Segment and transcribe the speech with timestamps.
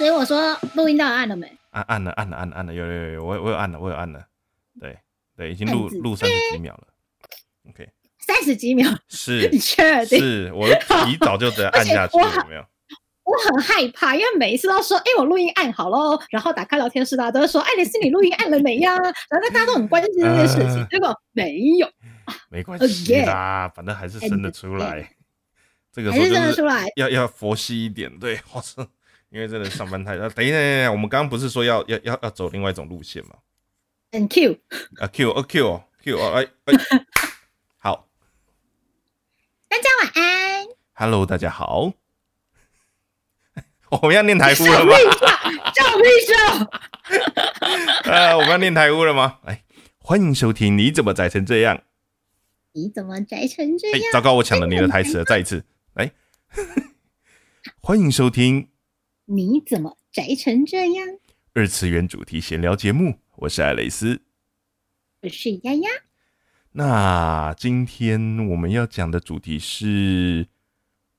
[0.00, 1.46] 所以我说录音到底按了没？
[1.72, 4.24] 按按了，按了，按了，按了，有有有有，我我有按了，我有按了，
[4.80, 4.98] 对
[5.36, 6.86] 对，已经录录三十几秒了。
[7.68, 7.86] OK，
[8.18, 10.18] 三十几秒，是 你确定？
[10.18, 10.66] 是，我
[11.04, 12.64] 提早就得按下去 了我有没有？
[13.24, 18.94] 我很害怕，因为每一次都说，哎、我录音按好喽，然后打开聊天室，大家都会说，哎，你是，你录音按了没呀？
[19.28, 21.86] 然后大家都很关心这件事情，呃结果没有，
[22.48, 25.10] 没关哦系耶啦，反正还是生得出来。
[25.92, 26.86] 这个时候就是生得出来。
[26.96, 28.76] 要要佛系一点，对，我是
[29.30, 30.16] 因为真的上班太……
[30.18, 33.36] 啊等一下，等一下，我们刚刚不是说要要要要走另外一种路线吗？
[34.12, 34.58] 很 Q，
[35.00, 36.74] 啊，Q 啊 Q 哦 Q 哦，哎哎，
[37.78, 38.08] 好
[39.68, 40.66] 大家晚安。
[40.94, 41.92] ，Hello，大家好。
[44.02, 44.92] 我们要念台呼了吗？
[45.74, 46.34] 叫屁笑！
[48.10, 49.38] 呃， 我们要念台呼了吗？
[49.46, 49.62] 哎，
[49.98, 51.82] 欢迎收听，你怎么宅成这样？
[52.72, 56.10] 你怎么宅成这哎样？，糟糕，我抢了你的台词了，再一次，来，
[57.80, 58.68] 欢迎收听
[59.32, 61.06] 你怎么宅成这样？
[61.52, 64.22] 二次元主题闲聊节目，我是爱蕾丝。
[65.22, 65.88] 我是丫丫，
[66.72, 70.48] 那今天我们要讲的主题是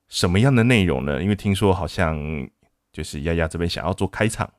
[0.09, 1.23] 什么样的内容呢？
[1.23, 2.49] 因为听说好像
[2.91, 4.53] 就是丫丫这边想要做开场，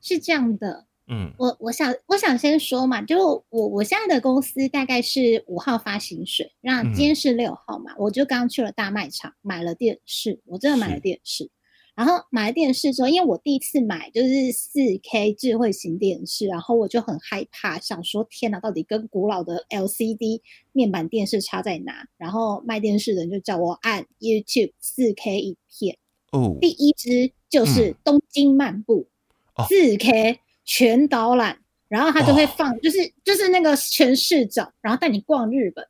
[0.00, 0.86] 是这样的。
[1.08, 11.50] 嗯我我想我想先说嘛，就我我现在的公司大概是五号发薪水，那嗯今天是六号嘛，我就刚去了大卖场买了电视，我真的买了电视。
[11.94, 20.40] 然后买了电视之后，因为我第一次买就是四 K 智慧型电视，然后我就很害怕，想说天哪，到底跟古老的 LCD
[20.72, 22.06] 面板电视差在哪？
[22.16, 25.96] 然后卖电视的人就叫我按 YouTube 四 K 影片，
[26.32, 29.06] 哦第一支就是嗯东京漫步
[29.54, 35.86] 哦，四 K 全导览，然后他就会哦放，就是就是那个全视角，然后带你逛日本，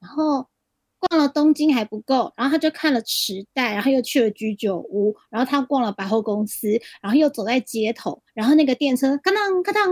[0.00, 0.46] 然后
[1.06, 6.68] 逛了东京还不够，然后他就看了池袋，然后又去了居酒屋，然后他逛了百货公司，
[7.02, 9.90] 然后又走在街头，然后那个电车咔当咔当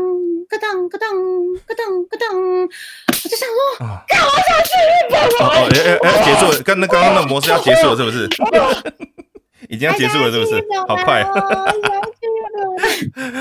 [0.48, 1.08] 咔当咔当
[1.66, 3.48] 咔当咔当，我就想
[3.78, 8.28] 说，啊，干我想去日本哦哦，要要要结束了，刚那刚刚那模式要结束了，是不是？
[9.68, 10.62] 已经要结束了，是不是？
[10.86, 11.32] 好快，快！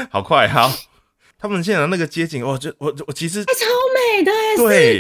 [0.09, 0.71] 好快，好。
[1.37, 3.51] 他们现在那个街景，我就我我其实超
[3.95, 4.99] 美的哎，四对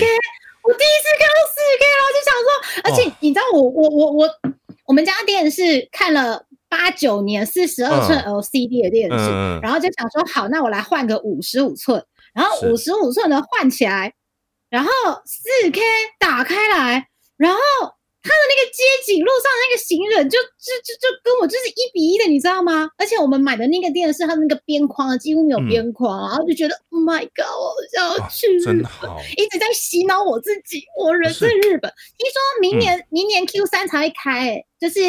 [0.71, 2.47] 我第一次看到四 K，然后就想说，
[2.85, 4.29] 而且哦你知道我我我我
[4.85, 8.35] 我们家电视看了八九年四十二寸嗯。
[8.35, 9.61] LCD 的电视，嗯嗯。
[9.61, 12.71] 然后就想说好，那我来换个五十五寸，然后是。
[12.71, 14.13] 五十五寸的换起来，
[14.69, 14.89] 然后
[15.25, 15.81] 四 K
[16.17, 17.59] 打开来，然后。
[18.23, 22.89] 他的那个街景，路上的那个行人就就就就跟我就是一比一的，你知道吗？
[22.97, 30.83] 而且我们买的那个店是，它那个边框啊几乎没有嗯边框，然后就觉得 Oh my God，我想要去日本，真好，一直在洗脑我自己。
[30.99, 34.99] 我人在日本，听说明年、明年 Q 三才会开、欸，就是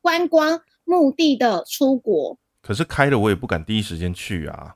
[0.00, 2.38] 观光目的的出国。
[2.60, 4.74] 可是开了我也不敢第一时间去啊。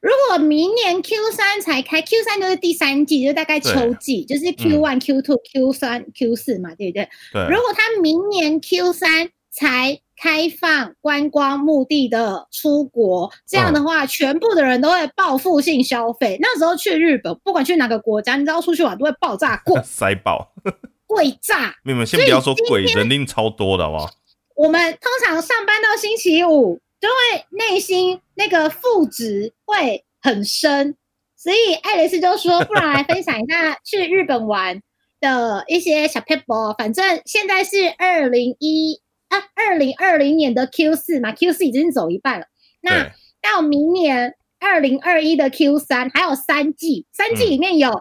[0.00, 7.08] 如果明年 Q 三才开，Q 三就是第三季，就大概秋季，就是 Q one、Q two、Q 三、Q 四嘛，对不对？
[7.32, 16.38] 对，如果他明年 Q 三才开放观光目的的出国，这样的话，全部的人都会报复性消费。
[16.40, 20.52] 那时候去日本，不管去哪个国家，你知道出去玩都会爆炸 贵塞爆。
[21.06, 21.74] 贵炸。
[21.84, 24.10] 你们，先不要说鬼，人定超多的好不好？
[24.54, 30.96] 我们通常上班到星期五，就会内心那个负值会很深，
[31.36, 34.82] 所以爱丽丝就说，不然来分享一下去日本玩
[35.20, 36.76] 的一些小 people。
[36.76, 42.46] 反正现在是二零一啊，二零二零年的 Q 四嘛，Q 四已经走一半了。
[42.80, 47.92] 那，到明年二零二一的 Q 三还有三季，三季嗯里面有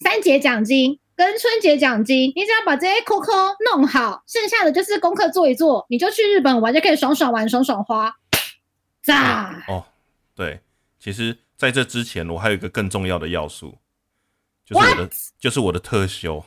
[0.00, 3.32] 三节奖金跟春节奖金，你只要把这些扣扣
[3.72, 8.12] 弄好，剩下的就是功课做一做，你就去日本玩，就可以爽爽玩、爽爽花，
[9.02, 9.64] 炸！
[9.68, 9.84] 哦，
[10.34, 10.60] 对，
[10.98, 13.76] 其实在这之前，我还有一个更重要的要素，
[14.64, 16.44] 就是我的就是我的特休，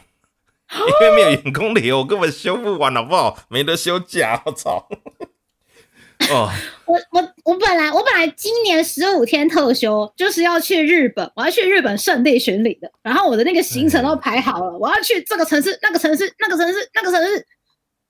[0.71, 3.37] 因为没有员工流，我根本休不完，好不好？
[3.49, 4.87] 没得休假，我操！
[6.29, 6.49] 哦，
[6.85, 17.45] 我我我本来我本来今年十五天特休就是要去日本，我要去日本圣地巡礼的，然后我的那个行程都排好了，我要去这个城市、那个城市、那个城市、那个城市，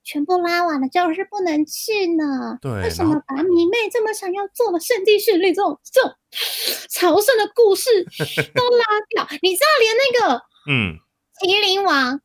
[0.06, 2.56] 全部拉完了，就是不能去呢。
[2.62, 6.12] 对为什么把迷妹这么想要做的圣地巡礼这种这种
[6.88, 7.90] 朝圣的故事
[8.54, 9.26] 都拉掉？
[9.42, 10.96] 你知道连那个嗯，
[11.42, 12.20] 麒麟王，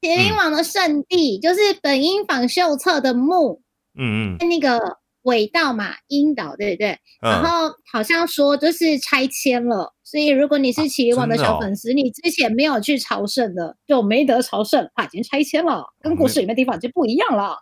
[0.00, 3.60] 麒麟王的圣地、就是本因坊秀策的墓，
[3.98, 6.98] 嗯嗯，在那个尾道嘛，樱岛对不对？
[7.20, 17.56] 然嗯，后好像说就是拆迁了，所以如果你是麒麟王的小粉丝，你之前没有去朝圣的，就没得朝圣，它已经拆迁了，跟故事里面的地方就不一样了。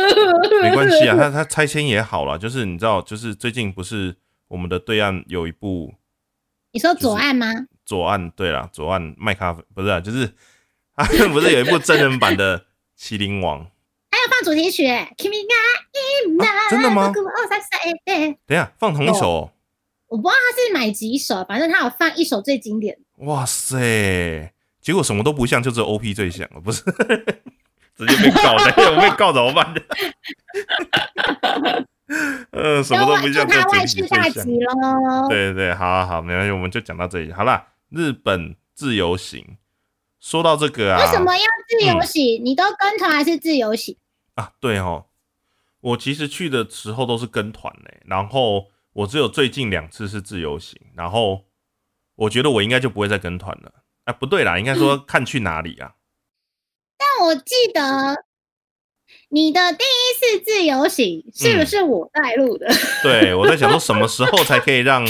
[0.62, 4.16] 没关系啊，他他拆迁也好了，就是你知道，就是最近不是
[4.48, 5.94] 我们的对岸有一部
[6.72, 7.46] 你说左岸吗？
[7.86, 10.30] 左岸，对啦，左岸卖咖啡不是、啊，就是
[10.94, 12.58] 啊不是有一部真人版的
[12.98, 13.60] 《麒麟王》？
[14.10, 15.54] 还有放主题曲欸，Kimi ga
[16.40, 17.68] 啊真的吗二三三
[18.04, 19.50] 对，等一下放同一首哦、
[20.08, 23.02] 我不知道他是买几首，反正他有放一首最经典的。
[23.26, 24.52] 哇塞！
[24.80, 26.82] 结果什么都不像，就只有 OP 最像了，不是？
[27.98, 29.74] 直接被告的，我被告怎么办？
[32.52, 34.22] 呃，什么都不就像，他外就整体最像。
[34.24, 35.28] 事大吉喽。
[35.28, 37.32] 对对对，好好好，没关系，我们就讲到这里。
[37.32, 39.44] 好啦，日本自由行，
[40.20, 42.44] 说到这个啊，为什么要自由嗯行？
[42.44, 43.96] 你都跟团还是自由行？
[44.36, 44.52] 啊？
[44.60, 45.06] 对哦，
[45.80, 51.44] 我其实去的时候都是跟团嘞，然后我只有最近两次是自由行，然后
[52.16, 53.72] 我觉得我应该就不会再跟团了。
[54.04, 55.94] 啊，不对啦，应该说看去哪里啊？
[56.96, 58.24] 但我记得
[59.28, 62.66] 你的第一次自由行是不是我带路的？
[63.04, 65.06] 对，我在想说什么时候才可以让，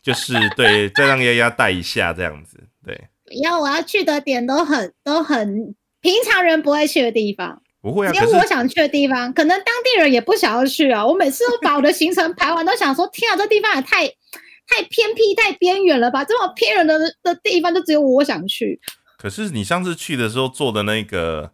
[0.00, 2.68] 就是对，再让丫丫带一下这样子。
[2.84, 11.06] 对，以后我要去的点都很都很平常人不会去的地方，不会啊，只有我想去的地方，可能当地人也不想要去啊。
[11.06, 16.24] 我每次都把我的行程排完，都想说：天啊，这地方也太太偏僻、太边缘了吧？
[16.24, 18.80] 这么偏远的的地方，就只有我想去。
[19.18, 21.52] 可是你上次去的时候坐的那个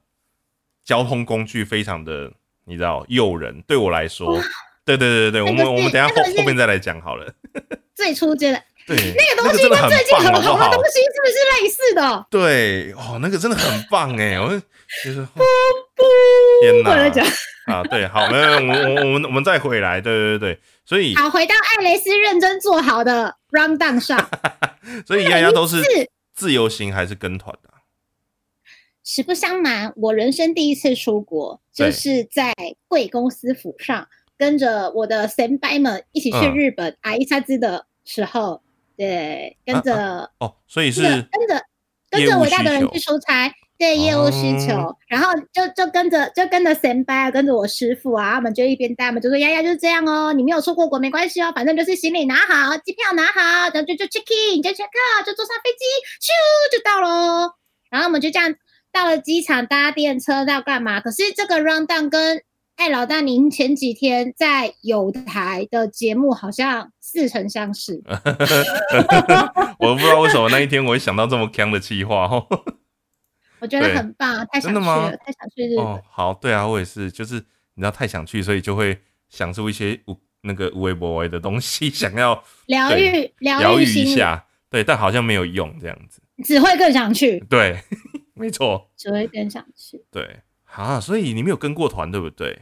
[0.84, 2.30] 交通工具非常的，
[2.64, 4.40] 你知道诱人，对我来说，
[4.84, 7.26] 对对对对，我们我们等下后后面再来讲好了。
[7.96, 10.84] 最初阶的对，那个东西跟最近很红的东？
[10.84, 12.26] 西是不是类似的？
[12.30, 14.62] 对，哦，那个真的很棒哎，我
[15.04, 15.26] 就是
[16.60, 17.24] 天哪我来讲，
[17.66, 24.28] 啊，对，好，没有，我我我们我们再回来，对对对对，所以好，回到艾雷斯认真做好的 round down 上。
[25.06, 27.80] 所以丫丫都是是自由行还是跟团的啊？
[29.04, 32.52] 实不相瞒，我人生第一次出国，就是在
[32.88, 38.60] 贵公司府上，跟着我的先辈们一起去嗯日本阿伊萨兹的时候，
[38.96, 41.64] 对，跟着、哦，所以是跟着
[42.10, 53.40] 跟着伟大的人去出差，对业务需求，哦然后就就跟着就跟着先辈啊，跟着我师傅啊，他们就一边带，他们就说丫丫就是这样哦，你没有出过国没关系哦，反正就是行李拿好，机票拿好，
[53.72, 55.86] 然后就就 check in，就 check out，就坐上飞机，
[56.20, 56.28] 咻
[56.70, 57.52] 就到喽。
[57.88, 58.54] 然后我们就这样
[58.92, 61.00] 到了机场搭电车要干嘛？
[61.00, 62.42] 可是这个 round down 跟
[62.76, 68.02] 哎老大您前几天在有台的节目好像似曾相识。
[69.80, 72.46] 我不知道为什么那一天我会想到这么强的计划哦。
[73.60, 75.84] 我觉得很棒，太想去了，太想去日本。
[75.84, 77.34] 哦，好，对啊，我也是，就是
[77.74, 78.98] 你知道太想去，所以就会
[79.28, 86.20] 想出一些无那个无微不微的东西， 想要 疗愈疗疗愈，一下，对，但好像没有用这样子。
[86.44, 87.78] 只会更想去，对，
[88.34, 90.02] 没错，只会更想去。
[90.10, 92.58] 对，啊，所以你没有跟过团，对不对？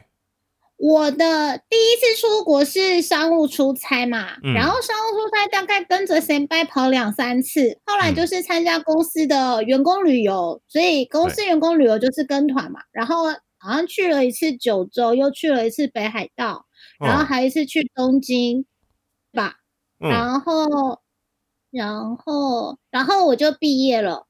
[0.78, 4.54] 我的第一次出国是商务出差嘛，嗯。
[4.54, 8.14] 然后商务出差大概跟着先拜跑两三次，后来嗯。
[8.14, 13.25] 就是参加公司的员工旅游，所以公司员工旅游就是跟团嘛，然后
[13.58, 16.66] 好像去了一次九州，又去了一次北海道，
[17.00, 17.26] 然后哦。
[17.26, 18.64] 还一次去东京
[19.32, 19.56] 吧，
[20.00, 21.00] 嗯，然后，
[21.72, 24.26] 然后，然后我就毕业了。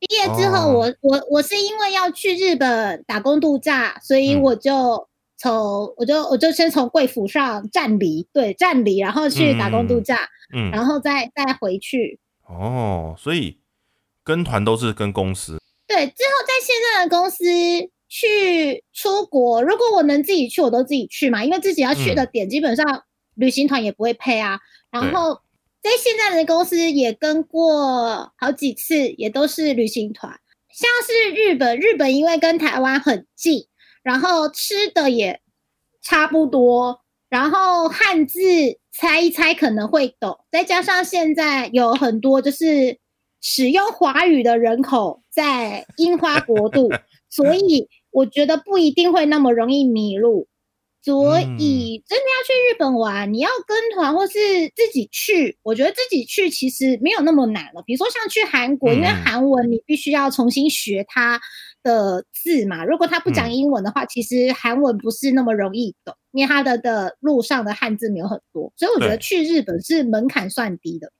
[0.00, 0.72] 毕业之后哦。
[0.74, 4.42] 我，我我是因为要去日本打工度假，所以嗯。
[4.42, 5.08] 我就
[5.44, 10.18] 从、我就我就先从贵府上站离，对，站离，然后去打工度假，
[10.54, 12.18] 嗯，然后再再回去。
[12.48, 13.58] 哦，所以
[14.22, 17.44] 跟团都是跟公司，对，之后在现在的公司
[18.08, 24.60] 去出国，如果我能自己去，我都自己去嘛，因为自己要去的点基本上旅行团也不会配啊。
[24.90, 25.12] 然对。
[25.12, 25.42] 后
[25.82, 30.40] 在现在的公司也跟过好几次，也都是旅行团，
[30.72, 33.66] 像是日本，日本因为跟台湾很近，
[34.04, 35.40] 然后吃的也
[36.00, 38.38] 差不多，然后汉字
[38.92, 42.98] 猜一猜可能会懂，再加上现在有很多就是
[43.40, 46.88] 使用华语的人口在樱花国度，
[47.28, 50.46] 所以我觉得不一定会那么容易迷路。
[51.02, 54.32] 所以真的要去日本玩，你要跟团或是
[54.74, 57.82] 自己去，我觉得自己去其实没有那么难了。
[57.84, 61.38] 比如说像去韩国，因为嗯韩文你必须要重新学它
[61.84, 62.84] 的字嘛。
[62.84, 71.12] 如果他不讲嗯英文的话，其实韩文不是那么容易懂，因为他的的路上的汉字没有很多，所以我觉得去日本是门槛算低的。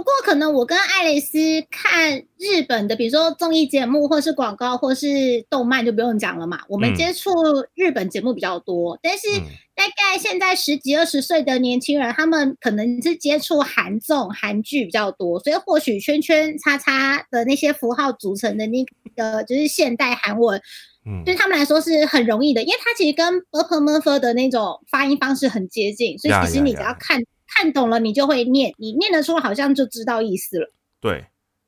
[0.00, 1.38] 不不过可能我跟爱蕾丝
[1.70, 6.62] 看日本的，比如说综艺节目，或是广告，或是动漫，就不用讲了嘛。
[6.68, 6.94] 我们嗯。
[6.96, 7.30] 接触
[7.74, 9.44] 日本节目比较多，但是嗯。
[9.76, 20.60] 大概现在十几二十岁的年轻人，他们可能是接触韩综、韩剧比较多，所以或许圈圈叉叉的那些符号组成的那个就是现代韩文，
[21.06, 21.22] 嗯。
[21.24, 27.22] 对他们来说是很容易的，因为它其实跟 b u r p m u r f 的那种发音方式很接近，所以其实你只要看
[27.54, 30.72] 看懂了，你就会念，你念得出，好像就知道意思了。
[31.00, 31.26] 对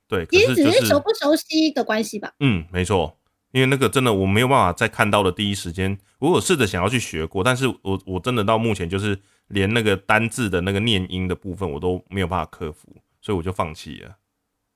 [0.08, 2.32] 对，其实只是熟不熟悉的关系吧。
[2.40, 3.18] 嗯，没错，
[3.52, 12.88] 因为那个真的我没有办法在看到的第一时间，我有试着想要去学过，但是我我真的到目前就是连那个单字的那个念音的部分我都没有办法克服，
[13.20, 14.16] 所以我就放弃了。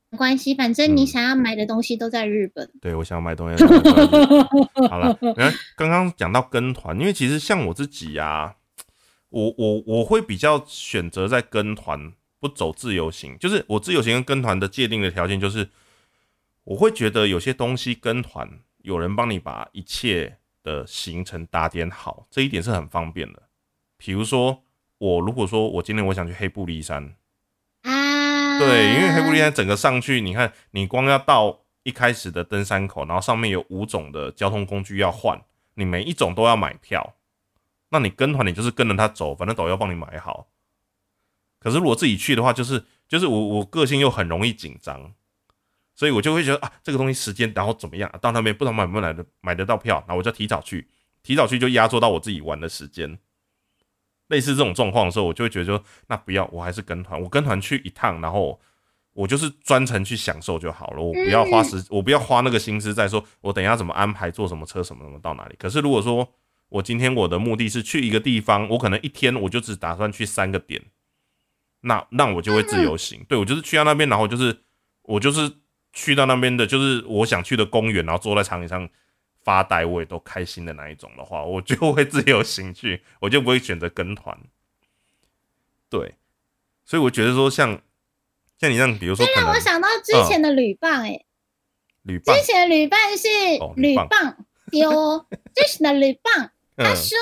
[0.09, 2.71] 没关系，反正你嗯想要买的东西都在日本。
[2.81, 3.75] 对我想要买东西的时
[4.79, 5.19] 候，好了，
[5.77, 8.55] 刚刚讲到跟团，因为其实像我自己呀、
[9.37, 15.69] 我我我会比较选择在跟团不走自由行，就是我自由行跟跟团的界定的条件就是，
[16.65, 23.43] 我会觉得有些东西跟团有人帮你把一切的行程打点好，这一点是很方便的。
[23.99, 24.63] 比如说，
[24.97, 27.15] 我如果说我今天我想去黑布利山，
[27.83, 35.39] 啊，对，因为黑布利山整个上去，你看，你光要到一开始的登山口，然后上面有五种的交通工具要换，
[35.75, 37.15] 你每一种都要买票。
[37.91, 40.49] 那你跟团，你就是跟着他走，反正导游帮你买好。
[41.61, 45.13] 可是如果自己去的话，就是就是我我个性又很容易紧张，
[45.95, 50.89] 所以我就会觉得啊，这个东西时间然后怎么样，到那边不知道买不买得买得到票，那我就提早去，
[51.23, 53.19] 提早去就压缩到我自己玩的时间。
[54.29, 58.61] 类似这种状况的时候，我就会觉得说，那不要，我还是跟团，我跟团去一趟，然后
[59.13, 65.55] 我就是专程去享受就好了，我不要花时，我不要花那个心思在说我等一下怎么安排坐什么车什么什么到哪里。
[65.59, 66.29] 可是如果说
[66.69, 70.83] 我今天我的目的是去一个地方，我可能一天我就只打算去三个点，
[71.83, 74.65] 那那我就会自由行，对我就是去到那边，然后就是
[75.03, 75.59] 我就是
[75.93, 78.89] 去到那边的，就是我想去的公园，然后坐在长椅上
[79.43, 84.37] 发呆，我也都开心的那一种的话，我就会自由行去，我就不会选择跟团。
[85.89, 86.17] 对，
[86.85, 87.81] 所以我觉得说像
[88.59, 91.25] 像你这样，比如说可能让我想到之前的旅伴、欸，哎、
[92.03, 92.37] 旅伴。
[92.37, 93.29] 之，前的旅伴是
[93.61, 94.05] 哦旅伴。
[94.05, 97.19] 旅伴丢，之前的旅伴他嗯，说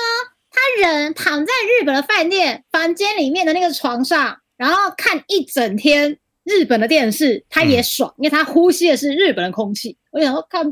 [0.51, 9.97] 他人躺在日本的饭店房间里面的那个床上，然后看一整天日本的电视，他也爽，因为他呼吸的是日本的空气。
[10.11, 10.65] 我想说，看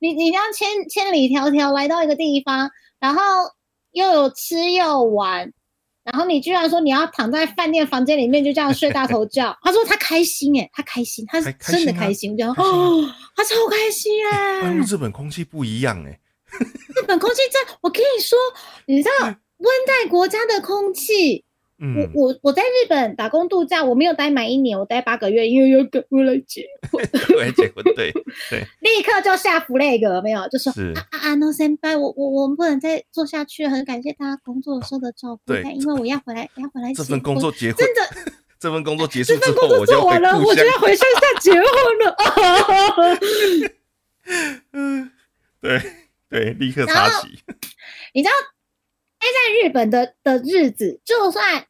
[0.00, 3.22] 你你这样千千里迢迢来到一个地方，然后
[3.92, 5.52] 又有吃又玩。
[6.02, 14.84] 然后你居然说你要躺在饭店房间里面就这样睡大头觉，他说他开心耶，他开心，他是真的开心，我就哦，他超开心因为耶！
[14.86, 16.18] 日本空气不一样哎、
[16.58, 18.38] 日本空气真，我跟你说，
[18.86, 21.44] 你知道温带国家的空气，
[21.78, 28.12] 我嗯，我我在日本打工度假，我没有待满一年，我待八个月，因为要赶回来结婚，对，结婚对
[28.50, 28.66] 对。
[28.80, 30.46] 立刻就下 flag 有没有？
[30.48, 30.92] 就说是。
[30.94, 35.62] 啊啊啊，no 先拜，我我我们不能再做下去，很感谢大家工作的时候的照顾，对。
[35.62, 38.32] 但因为我要回来，要回来这份工作结婚，真的。
[38.60, 40.62] 这份工作结束之后，这份工作我就要回做完了，我就。
[40.66, 41.64] 要回乡下结婚
[42.04, 42.16] 了。
[44.72, 45.10] 嗯，
[45.62, 45.80] 对
[46.30, 47.28] 对，立刻然后插旗。
[48.14, 48.32] 你知道，
[49.18, 51.66] 待在日本的的日子，就算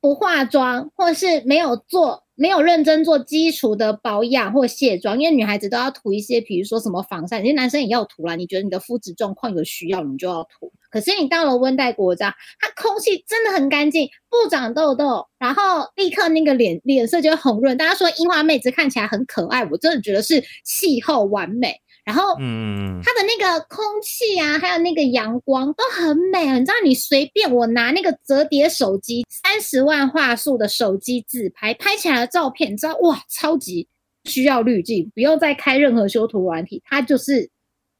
[0.00, 8.34] 不化妆，或是没有做、没有认真做基础的保养或卸妆，因为女孩子都要涂一些，比如说什么防晒，其实男生也要涂啦。
[8.36, 10.72] 你觉得你的肤质状况有需要，你就要涂。
[10.90, 17.76] 可是你到了温带国家，它空气真的很干净，不长痘痘，然后立刻那个脸脸色就会红润。
[17.76, 21.80] 大家说樱花妹子看起来很可爱，我真的觉得是气候完美。
[22.10, 26.58] 然后嗯，它的那个空气啊，还有那个阳光都很美啊。
[26.58, 33.86] 你知道，你随便我拿那个折叠手机，三十万画素的手机自拍，拍起来的照片，你知道哇，超级
[34.24, 37.48] 需要滤镜，不用再开任何修图软体，它就是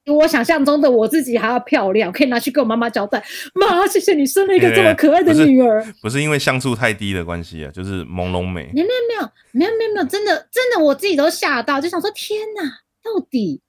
[0.02, 3.24] 比我想象中的我自己还要漂亮，可以拿去跟我妈妈交代，
[3.54, 5.86] 妈，谢谢你生了一个这么可爱的女儿。
[6.02, 8.68] 不是因为像素太低的关系啊，就是朦胧美。
[8.74, 12.62] 没有没有没有没有没有没有，真的真的我自己都吓到，就想说天哪，
[13.02, 13.60] 到底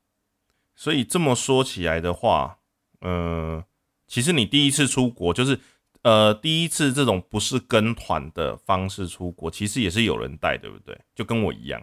[0.81, 2.57] 所以这么说起来的话，
[3.01, 3.63] 呃，
[4.07, 5.59] 其实你第一次出国，就是
[6.01, 10.99] 呃第一次这种不是跟团的方式出国，其实也是有人带，对不对？
[11.13, 11.79] 就跟我一样。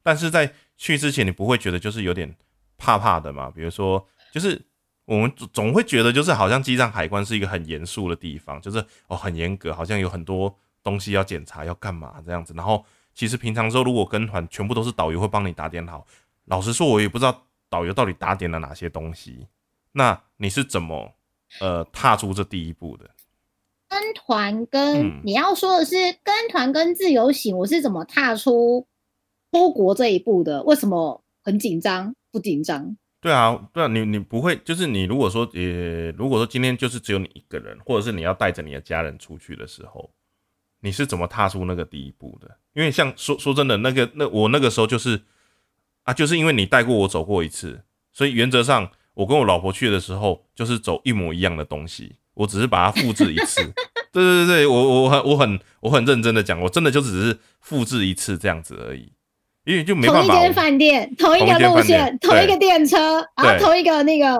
[0.00, 2.36] 但是在去之前，你不会觉得就是有点
[2.78, 3.50] 怕怕的嘛？
[3.50, 4.64] 比如说，就是
[5.06, 12.54] 我们总总会觉得，就是好像机场海关是一个很严肃的地方，就是哦很严格，好像有很多东西要检查，要干嘛这样子。
[12.56, 16.06] 然后其实平常时候如果跟团，全部都是导游会帮你打点好。
[16.44, 19.46] 老实说，我也不知道导游到底打点了哪些东西。
[19.92, 21.14] 那你是怎么
[21.60, 23.10] 呃踏出这第一步的？
[23.88, 25.94] 跟团跟、嗯你要说的是
[26.24, 28.86] 跟团跟自由行，我是怎么踏出
[29.52, 30.62] 出国这一步的？
[30.64, 32.14] 为什么很紧张？
[32.32, 32.96] 不紧张？
[33.20, 40.10] 对啊，对啊，你你不会，就是你如果说，呃，如果说今天就是只有你一个人，或者是你要带着你的家人出去的时候，
[40.80, 42.58] 你是怎么踏出那个第一步的？
[42.74, 45.22] 因为像说说真的，那个那我那个时候就是
[46.06, 47.82] 啊，就是因为你带过我走过一次，
[48.12, 53.60] 所以原则上我跟我老婆去的时候就是走一模一样的东西，我只是把它复制一次。
[54.12, 59.12] 对对对对，我我很我很我很认真的讲，我真的就只是复制一次这样子而已，
[59.64, 60.26] 因为就没办法。
[60.26, 62.96] 同一间饭店，同一个路线，店同一个电车，
[63.36, 64.38] 然后同一个那个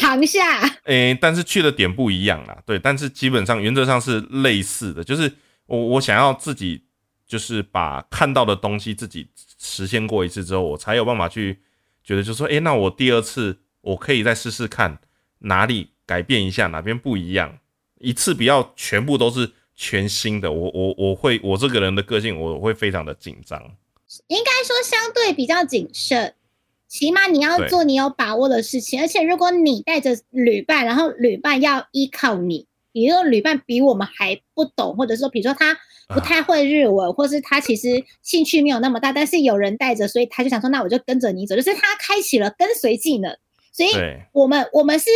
[0.00, 0.60] 航下。
[0.84, 5.30] 诶、但是去的点不一样啦，对，但是基本上原则上是类似的，就是
[5.66, 6.84] 我我想要自己
[7.30, 11.60] 就是把看到的东西自己实现过一次之后，我才有办法去
[12.02, 14.98] 觉得，就说，诶、那我第二次我可以再试试看
[15.38, 17.60] 哪里改变一下，哪边不一样，
[18.00, 23.62] 一次不要全部都是全新的，我我我会我这个人的个性我会非常的紧张，
[24.26, 26.34] 应该说相对比较谨慎，
[26.88, 29.00] 起码你要做你有把握的事情。
[29.00, 35.78] 而且如果你带着旅伴，然后旅伴要依靠你，比如说旅伴比我们还不懂，或者说比如说他
[36.12, 43.36] 不太会日文，或是他其实兴趣没有那么大，但是有人带着，所以他就想说，那我就跟着你走，就是他开启了跟随技能。
[43.72, 43.90] 所以，
[44.32, 45.08] 我们我们是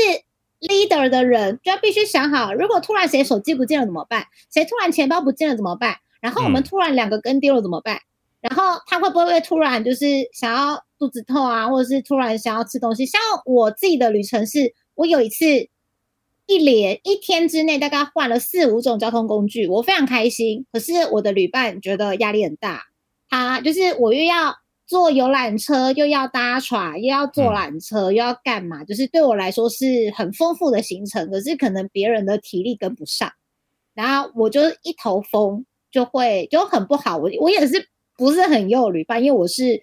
[0.60, 4.24] leader 的人，就要必须想好，如果突然谁手机不见了怎么办？
[4.52, 5.96] 谁突然钱包不见了怎么办？
[6.20, 7.98] 然后我们嗯突然两个跟丢了怎么办？
[8.40, 13.04] 然后他会不会突然就是想要肚子痛啊，或者是突然想要吃东西？
[13.04, 15.44] 像我自己的旅程是，我有一次
[16.46, 20.66] 一连一天之内大概换了四五种交通工具，我非常开心。
[20.72, 22.82] 可是我的旅伴觉得压力很大，
[23.28, 24.54] 他就是我又要
[24.86, 28.84] 坐游览车，又要搭船，又要坐嗯缆车，又要干嘛？
[28.84, 33.32] 就是对我来说是很丰富的行程，可是可能别人的体力跟不上，
[33.94, 37.16] 然后我就一头风，就会就很不好。
[37.16, 39.82] 我我也是不是很有旅伴，因为我是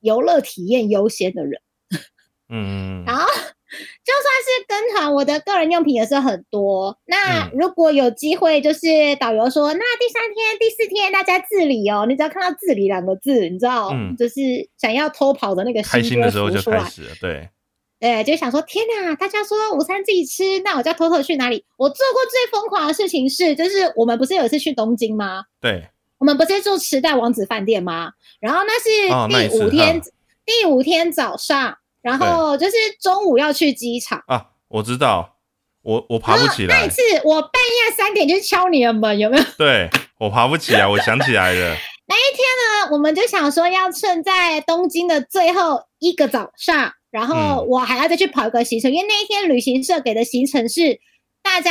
[0.00, 1.60] 游乐体验优先的人。
[2.54, 3.32] 嗯，然后就
[4.22, 6.98] 算是跟团，我的个人用品也是很多。
[7.06, 12.06] 那嗯如果有机会，就是导游说，那第三天、第四天大家自理哦。
[12.08, 14.40] 你只要看到“自理”两个字，你知道，嗯就是
[14.78, 16.60] 想要偷跑的那个开心的时候就。
[16.62, 17.48] 开始了，对，
[17.98, 19.14] 对，就想说天哪！
[19.14, 21.64] 大家说午餐自己吃，那我就要偷偷去哪里？
[21.76, 25.44] 我做过最疯狂的事情是，就是我们不是有一次去东京吗？
[25.60, 28.12] 对，我们不是住池袋王子饭店吗？
[28.40, 30.06] 然后那是第五天，哈
[30.44, 34.22] 第五天早上，然后就是中午要去机场。
[34.26, 35.36] 啊，我知道，
[35.82, 39.44] 我我爬不起来那一，次我半夜三点就敲你的门，有没有？
[39.56, 39.88] 对
[40.18, 42.44] 我爬不起来，我想起来了， 那一天
[42.86, 51.00] 呢我们就想说要趁在东京的最后一个早上，然后嗯我还要再去跑一个行程，因为那一天旅行社给的行程是
[51.42, 51.70] 大家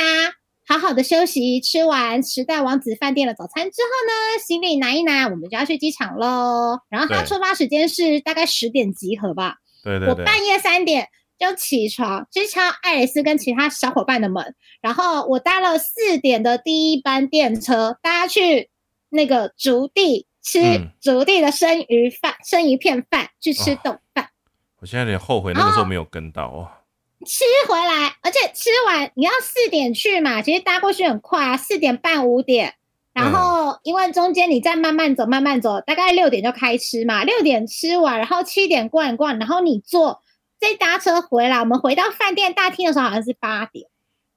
[0.67, 6.79] 好好的休息，吃完时代王子饭店的早餐之后呢，行李拿一拿，我们就要去机场喽。
[6.89, 9.55] 然后他出发时间是大概十点集合吧。
[9.83, 18.69] 对对对，我半夜三点就起床，去敲爱丽丝跟其他小伙伴的门，然后我搭了四点的第一班电车，搭去
[19.09, 24.29] 那个竹地吃嗯竹地的生鱼饭、生鱼片饭，去吃哦冻饭。
[24.79, 26.69] 我现在有点后悔那个时候没有跟到哦。
[27.25, 32.75] 吃回来，而且吃完你要四点去嘛，其实搭过去很快啊，四点半五点。
[33.13, 40.21] 然嗯后因为中间你再慢慢走，慢慢走，大概六点就开吃嘛，六点吃完，然后七点逛一逛，然后你坐
[40.59, 43.89] 再搭车回来，我们回到饭店大厅的时候好像是八点，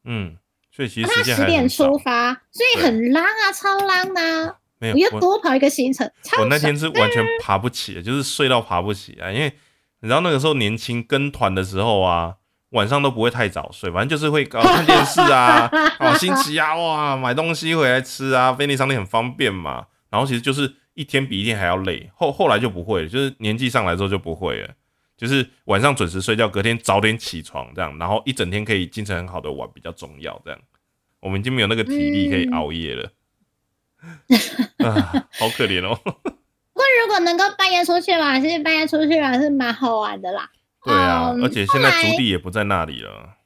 [0.05, 0.37] 嗯，
[0.73, 9.53] 所以其实他十点出发，所以很浪啊，超浪啊、我又没有我多跑一个行程，超我那天是完全爬不起的，就是睡到爬不起啊，因为
[10.01, 12.35] 你知道那个时候年轻跟团的时候啊，
[12.75, 19.87] 晚上都不会太早睡，反正就是会搞 看电视啊， 哦新奇啊，哇，买东西回来吃啊，便利商店很方便嘛。
[20.11, 24.71] 然后其实就是一天比一天还要累，后后来就不会了，就是年纪上来之后就不会了，
[25.17, 30.61] 就是晚上准时睡觉，隔天早点起床这样，然后一整天可以精神很好的玩比较重要，这样
[31.21, 33.11] 我们已经没有那个体力可以熬夜了。
[34.79, 35.99] 啊，好可怜哦。
[36.05, 40.51] 不过如果能够半夜出去玩，其实半夜出去玩是蛮好玩的啦。
[40.85, 43.37] 对啊，嗯而且现在竹地也不在那里了。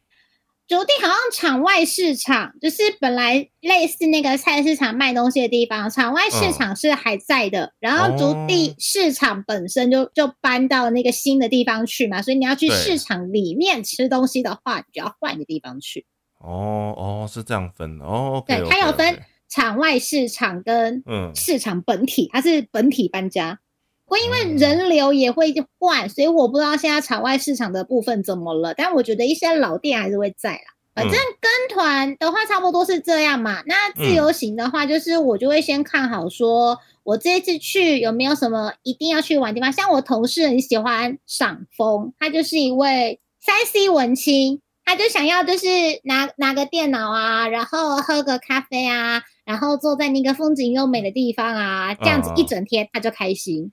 [0.66, 7.72] 竹地好像场外市场，就是本来类似那个菜市场卖东西的地方，场外市场是还在的。
[7.80, 16.04] 然后竹地哦市场本身就就搬到那个新的地方去嘛，所以你要去市场里面吃东西的话，你就要换一个地方去。
[16.38, 18.44] 哦哦，是这样分的哦。
[18.46, 23.58] 对它有分场外市场跟嗯市场本体，它是本体搬家。
[24.08, 28.72] 不过因为嗯人流也会换，所以我不知道现在场外市场的部分怎么了。
[28.72, 30.60] 但我觉得一些老店还是会在啦。
[30.94, 33.62] 反正跟团的话差不多是这样嘛。
[33.66, 39.70] 那自由行的话，就是我就会先看好，说我这一次去有没有什么一定要去玩地方。
[39.70, 45.66] 像我同事很喜欢赏枫，他就是一位三 C 文青，他就想要就是
[46.04, 53.70] 拿 拿个电脑啊，然后喝个咖啡啊，然后坐在那个风景优美的地方啊，这样子一整天他就开心。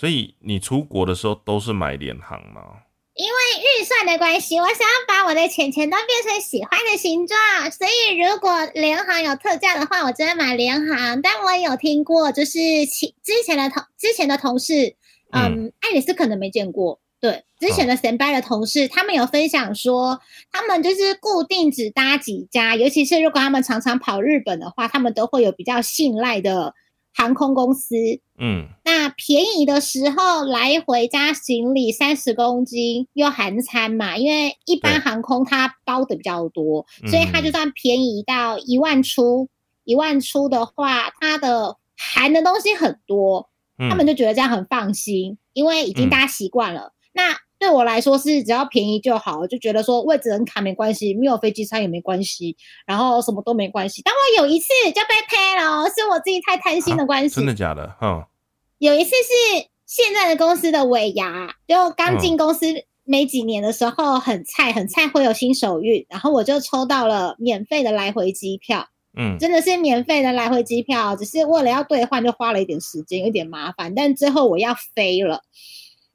[0.00, 2.62] 所以你出国的时候都是买联航吗？
[3.12, 7.38] 因为预算的关系，我想要把我的钱钱都变成喜欢的形状，
[7.70, 11.20] 所以如果联航有特价的话，我真的买联航。
[11.20, 14.96] 但我也有听过，就是其之前的同之前的同事，
[15.32, 16.98] 嗯，爱丽丝可能没见过。
[17.20, 20.18] 对，之前的神拜的同事，他们有分享说，
[20.50, 26.74] 他们就是固定只搭几家，尤其是如果他们常常跑日本的话，他们都会有比较信赖的。
[27.12, 27.96] 航空公司，
[28.42, 39.48] 嗯，那便宜的时候来回加行李三十公斤又含餐嘛，因为一般航空它包的比较多，所以它就算便宜到一万出，
[39.84, 46.94] 一万出的话，它的含的东西很多，他们就觉得这样很放心，因为已经大家习惯了。
[47.12, 54.00] 那对我来说是只要便宜就好，就觉得说位置很卡没关系，没有飞机餐也没关系，然后什么都没关系。
[54.02, 57.34] 但我有一次就被拍了，是我自己太贪心的关系。
[57.34, 57.94] 真的假的？
[58.00, 58.26] 哈，
[58.80, 62.66] 有一次是现在的公司的尾牙，就刚进公司
[63.04, 68.88] 没几年的时候，很菜很菜，会有新手运，然后我就抽到了免费的来回机票。
[69.18, 75.42] 嗯，真的是免费的来回机票，只是为了要兑换就花了一点时间，有点麻烦，但最后我要飞了。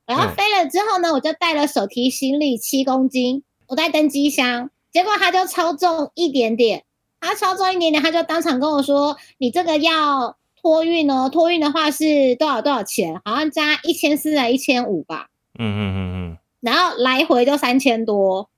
[0.08, 6.84] 然后飞了之后呢，我就带了手提行李七公斤，我带登机箱，结果他就超重一点点，
[7.20, 13.22] 他超重一点点，他就当场跟我说：“你这个要托运呢，托运的话是多少多少钱？
[13.24, 15.28] 好像加一千四还一千五吧。”
[15.60, 16.38] 嗯嗯嗯嗯。
[16.60, 18.50] 然后来回就三千多，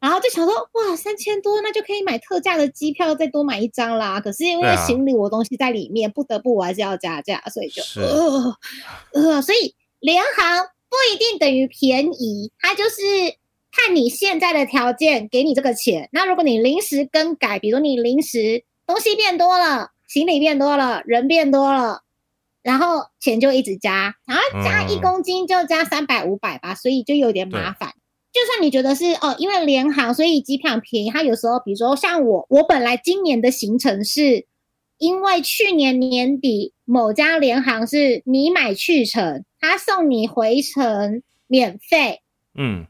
[0.00, 8.56] 然后就想说：“哇，三千多，那就可以买特价的机票，再多买一张啦。”可是因为行李我东西在里面，不得不我还是要加价，所以就呃
[9.12, 9.74] 呃，所以。
[10.00, 13.00] 联航不一定等于便宜，它就是
[13.72, 16.08] 看你现在的条件给你这个钱。
[16.12, 22.02] 那如果你临时更改，比如你临时东西变多了，行李变多了，人变多了，
[22.62, 27.92] 然后钱就一直加，然后加一公斤就加三百五百吧，所以就有点麻烦。
[28.32, 34.46] 就算你觉得是哦，因为联航所以机票便宜，它有时候比如说像我，我本来今年的行程是。
[35.00, 42.20] 因为去年年底某家联航是你买去程，他送你回程免费，
[42.56, 42.84] 嗯，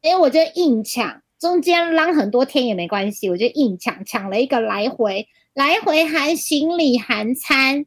[0.00, 7.86] 所以我就硬抢，中间浪很多天也没关系，我就硬抢，抢了一个来回，来回含行李含餐，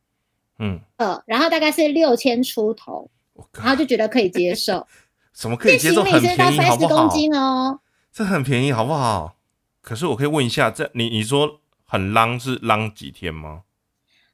[0.60, 3.10] 嗯，呃，然后大概是六千出头，
[3.54, 4.88] 然后就觉得可以接受，
[5.34, 6.04] 什么可以接受？
[6.04, 6.23] 很便
[6.54, 7.08] 宜，好不好？
[7.39, 7.80] 哦，
[8.12, 9.36] 这很便宜，好不好？
[9.82, 11.60] 可是我可以问一下，这你你说。
[11.86, 13.62] 很浪是浪几天吗？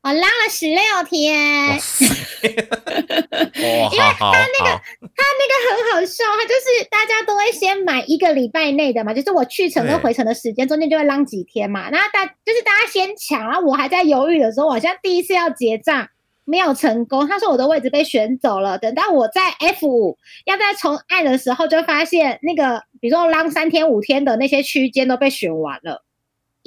[0.01, 1.77] 我浪了十六天。
[2.41, 4.81] 因为他那个
[5.15, 11.89] 他那个很好笑，他就是大家都会先买一个礼拜内的嘛，就是我去程跟回程的时间中间就会浪几天嘛。
[11.89, 16.07] 然后大就是大家先抢，然后我还在犹豫的时候，我好像第一次要结账
[16.45, 18.77] 没有成功，他说我的位置被选走了。
[18.79, 26.05] 等到我在 F 五要再重按的时候，就发现那个比如说浪三天五天的那些区间都被选完了。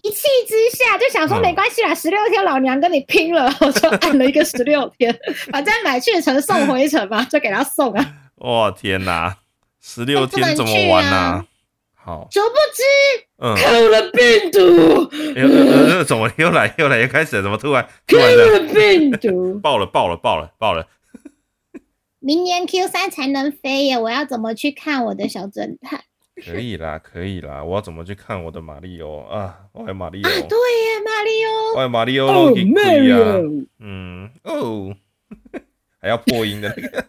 [0.03, 5.17] 一气之下就想说没关系啦，十六天老娘跟你拼了， 我就按了一个十六天，
[5.53, 8.15] 反正买去程送回程嘛， 就给他送啊。
[8.37, 9.37] 哇天哪，
[9.81, 11.45] 十六天怎么玩呢？
[11.95, 12.83] 好，殊不知，
[13.39, 15.09] 嗯，扣了病毒。
[15.37, 17.41] 呃怎么又来又来又开始？
[17.41, 19.55] 怎么突然扣了病毒？
[19.63, 20.89] 爆了爆了爆了爆了！
[22.19, 26.03] 明年 Q 三才能飞耶，我要怎么去看我的小侦探？
[26.35, 29.67] 可以啦，可以啦，我要怎么去看我的马里奥啊？
[29.73, 33.39] 我有马里奥，对呀，马里奥，我有马里奥都给亏啊。
[33.79, 34.97] 嗯哦，
[36.01, 37.07] 还要破音的那个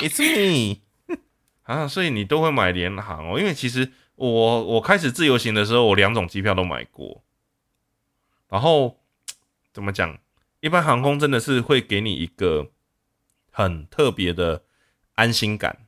[0.00, 0.80] ，It's me
[1.64, 1.88] 啊！
[1.88, 7.22] 所以你都会买联航哦，因为其实我我开始自由行的时候，我两种机票都买过。
[8.48, 9.00] 然后
[9.72, 10.18] 怎么讲？
[10.60, 12.70] 一般航空真的是会给你一个
[13.50, 14.62] 很特别的
[15.14, 15.81] 安心感。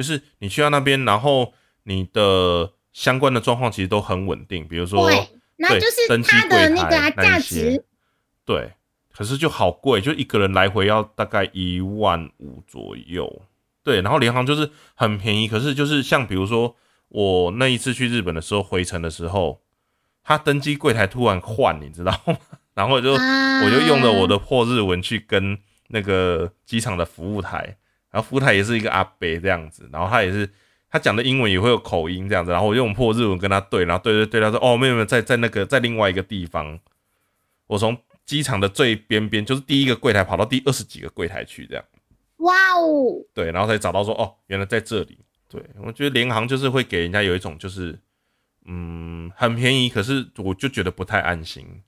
[0.00, 7.84] 就是你去到那边，然后你的相关的状况其实都很稳定，比如说，对，那就是它的那个价值，
[8.46, 8.72] 对，
[9.12, 13.42] 可是就好贵，就一个人来回要大概一万五左右，
[13.84, 16.74] 对，然后联航就是很便宜，可是就是像比如说
[17.08, 19.60] 我那一次去日本的时候，回程的时候，
[20.24, 22.38] 他登机柜台突然换，你知道吗？
[22.72, 25.58] 然后就我就用了我的破日文去跟
[25.88, 27.76] 那个机场的服务台。
[28.10, 30.48] 然后服务台也是一个阿伯这样子，然后他也是
[30.90, 36.78] 他讲的英文也会有口音这样子，然后我用破日文跟他对，然后对对对，他说哦没有没有，在在那个在另外一个地方，
[37.68, 37.96] 我从
[38.26, 41.84] 机场的最边边，就是第一个柜台跑到第二十几个柜台去这样，
[42.38, 45.18] 哇哦，对，然后才找到说哦原来在这里，
[45.48, 47.98] 对我觉得联航就是会给人家有一种就是
[48.66, 51.82] 嗯很便宜，可是我就觉得不太安心。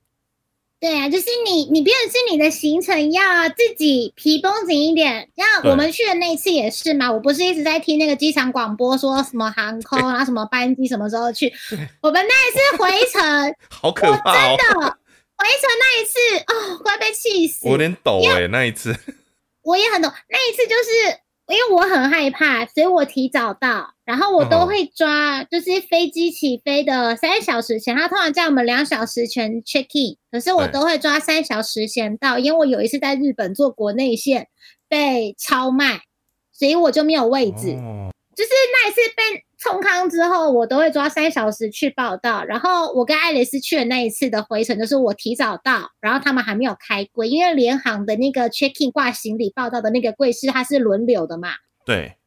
[0.83, 5.29] 对啊，就是你，你变成是你的行程要自己皮绷紧一点。
[5.33, 11.53] 像我们去的那次也是嘛，我不是一直在听那个机场广播说什么航空，然后什么班机什么时候去。
[12.03, 14.57] 我们那一次回程， 好可怕哦！
[14.57, 14.97] 真的
[15.37, 17.61] 回程那一次哦，快被气死！
[17.65, 18.93] 我有点抖哎，那一次
[19.63, 20.11] 我也很抖。
[20.27, 21.17] 那一次就是
[21.47, 23.93] 因为我很害怕，所以我提早到。
[24.05, 34.47] 然后我都会抓，就是飞机起飞的三小时前，他通常叫我们两小时前 check in，可是我都会抓三小时前到，因为我有一次在日本做国内线
[34.89, 36.01] 被超卖，
[36.51, 37.77] 所以我就没有位置。
[38.35, 42.43] 就是那一次被冲康之后，我都会抓三小时去报道。
[42.43, 51.49] 然后我跟爱丽丝去的那一次的回程，就是我提早到，然后他们还没有开柜，因为联航的那个 check in 挂行李报道的那个柜是它是轮流的嘛。
[51.85, 52.17] 对。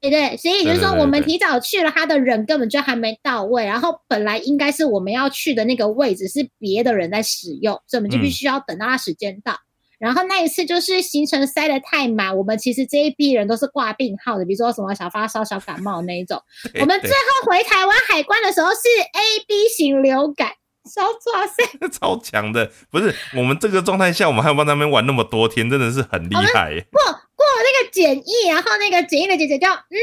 [0.00, 3.64] 对对，所以就是说，我们提早去了，他的人根本就还没到位。
[3.64, 9.56] 然后本来应该是我们要去的那个位置是别的人在使用，所以我们就必须要等到他时间到。
[10.02, 16.42] 然后那一次就是行程塞得太满，我们其实这一批人都是挂病号的，比如说什么小发烧、小感冒那一种。
[16.80, 20.50] 我们最后回台湾海关的时候是 A B 型流感，
[20.92, 22.68] 超哇塞， 超强的。
[22.90, 26.84] 不是我们这个状态下，我们还要帮他们玩那么多天，真的是很厉害。
[26.90, 26.98] 不。
[27.34, 29.98] 过那个检疫，然后那个检疫的姐姐就嗯，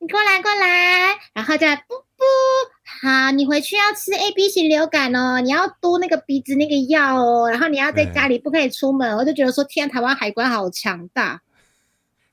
[0.00, 2.24] 你过来过来，然后再不不
[2.84, 9.16] 好，你回去要吃 A B 型流感哦，你要嘟那个鼻子那个药哦，然后你要在家里不可以出门。
[9.16, 11.40] 我就觉得说，天，台湾海关好强大。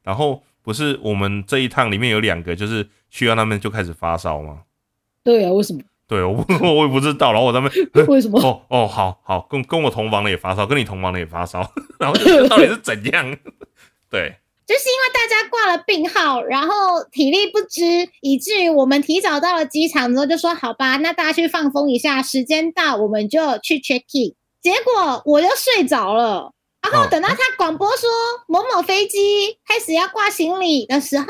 [0.04, 4.64] 然后不是我们这一趟里面有两个，就是去到那边就开始发烧吗？
[5.24, 5.82] 对啊，为什么？
[6.08, 7.32] 对，我 我也不知道。
[7.32, 7.72] 然后我他们
[8.08, 8.38] 为什么？
[8.44, 11.60] 哦哦，好好，跟跟我同房的也发烧，跟你同房的也发烧，
[11.98, 12.18] 然后
[12.50, 13.38] 到底是怎样？
[14.10, 14.36] 对，
[14.72, 24.34] 就是因为大家挂了病号，然后体力不支，以至于我们提早到了机场之后，就说好吧，那大家去放风一下，时间到我们就去 check in。
[24.62, 26.54] 结果我就睡着了。
[26.82, 28.10] 然后等到他广播说
[28.48, 31.26] 某某飞机开始要挂行李的时候，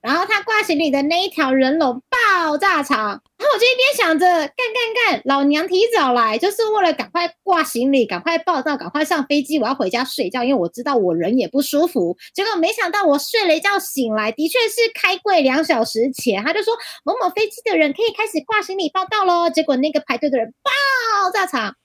[0.00, 12.16] 然后他挂行李的那一条人龙爆炸长，然后我就一边想着干干干，老娘提早来就是为了赶快挂行李，赶快报到，赶快上飞机，我要回家睡觉，因为我知道我人也不舒服。
[12.34, 19.48] 结果没想到我睡了一觉醒来，的确是开柜两小时前，他就说某某飞机的人可以开始挂行李报到喽。
[19.50, 21.76] 结果那个排队的人爆炸长。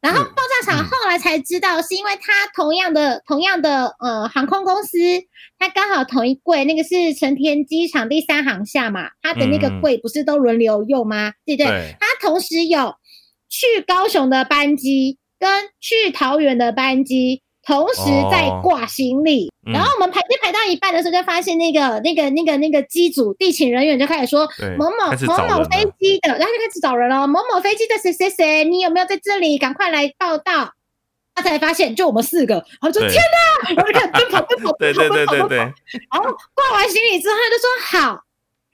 [0.00, 4.98] 然后爆炸场后来才知道，是因为他同样的同样的呃航空公司，
[5.58, 11.32] 他刚好同一柜，那个是成田机场第三航厦嘛，他的那个柜不是都轮流用吗？
[11.44, 11.94] 对不对？
[11.98, 12.94] 他同时有
[13.48, 17.42] 去高雄的班机跟去桃园的班机。
[17.68, 27.26] 同时在挂行李，然后我们排队排到一半的时候，就发现那个、那个、那个、那个机组地勤人员就开始说：“某某某某飞机的，然后就开始找人了。
[27.26, 29.58] 某某飞机的谁谁谁，你有没有在这里？
[29.58, 30.72] 赶快来报道。”
[31.36, 35.54] 他才发现就我们四个，然后就：“天哪！”然后就奔跑奔跑奔跑奔跑奔跑。
[35.56, 37.68] 然后挂完行李之后，他就说
[38.00, 38.24] ：“好。”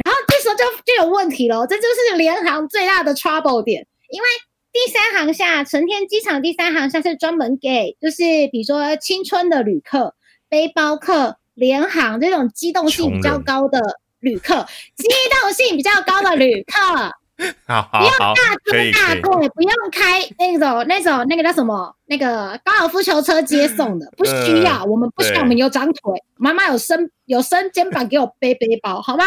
[0.07, 4.29] 然后这时候就就有问题了，这就是联航最大的 trouble 点，因为。
[4.75, 8.17] 第三航下成田机场第三航下是专门给，就是
[8.51, 10.17] 比如说青春的旅客、
[10.49, 15.07] 背包客、联航这种机动性比较高的旅客，机
[15.41, 24.33] 动性比较高的旅客， 不用大尊大贵，不用开那种那种那个叫什么那个高尔夫球车接送的，不需
[24.65, 29.25] 要，我们不需要，我们有长腿，妈妈有伸有伸肩膀给我背背包，好吗？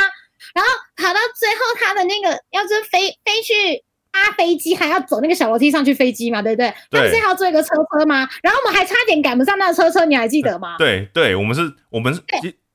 [0.53, 3.85] 然后跑到最后，他的那个要是飞飞去。
[4.11, 6.73] 搭飞机还要走那个小楼梯上去飞机嘛，对不对？
[6.91, 8.27] 那不是还要坐一个车车吗？
[8.41, 10.75] 然后我们还差点赶不上那个车车，你还记得吗？
[10.77, 12.21] 对对，我们是，我们是，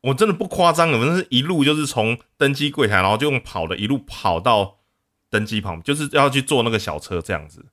[0.02, 4.78] 我真的不夸张，我们是一路就是从登机柜台，然后就用跑的，一路跑到
[5.30, 7.64] 登机旁，就是要去坐那个小车这样子，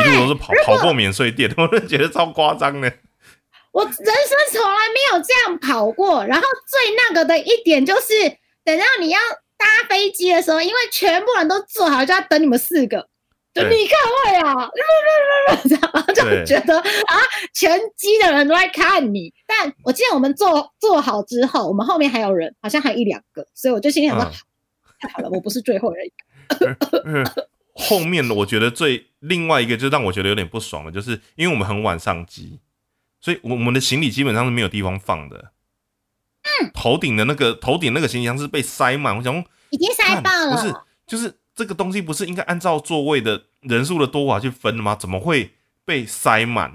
[0.00, 2.92] 一路都是跑跑过免税店，我都觉得超夸张的。
[3.72, 4.04] 我人生
[4.52, 9.18] 从来没有这样跑过，然后最那个的一点就是，等到你要。
[9.56, 13.08] 搭飞机的时候，因为全部人都坐好，就要等你们四个，
[13.54, 14.70] 就你看位啊，
[15.46, 17.16] 然后就觉得啊，
[17.54, 19.32] 全机的人都在看你。
[19.46, 24.30] 但我记得我们坐坐好之后，我们后面还有人，好像还一两个，所以我就心里想说，
[25.00, 26.12] 太好了，我不是最后而已。
[27.74, 32.60] 后面的我觉得最另外一个就让我觉得有点不爽的，就是因为我们很晚上机，
[33.20, 35.52] 所以我们的行李基本上是没有地方放的。
[36.74, 39.34] 头顶的那个头顶那个行李箱是被塞满，我想
[39.70, 40.56] 已经塞爆了。
[40.56, 40.74] 不是，
[41.06, 44.94] 就是这个东西不是应该按照座位的人数的多寡去分的吗？
[44.94, 45.52] 怎么会
[45.84, 46.72] 被塞满？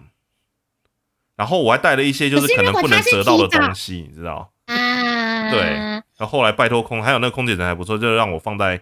[1.35, 4.51] 然后我还带了一些就是可能不能折到的东西，你知道？
[4.65, 5.61] 啊，对。
[5.61, 8.81] 然后后来拜托空，还有那个空姐人还不错，就让我放在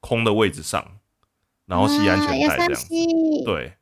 [0.00, 0.86] 空的位置上，
[1.66, 2.82] 然后系安全带这样。
[3.46, 3.72] 对。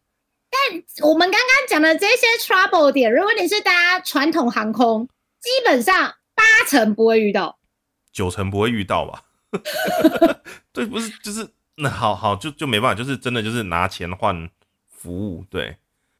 [0.49, 5.09] 但我们刚刚讲的这些 trouble 点，如果你是搭传统航空，
[5.41, 7.59] 基本上八成不会遇到，
[8.13, 9.23] 九成不会遇到吧？
[10.73, 14.49] 对，不是，就是那好好就就没办法，就是真的就是拿钱换
[14.89, 15.77] 服务，对。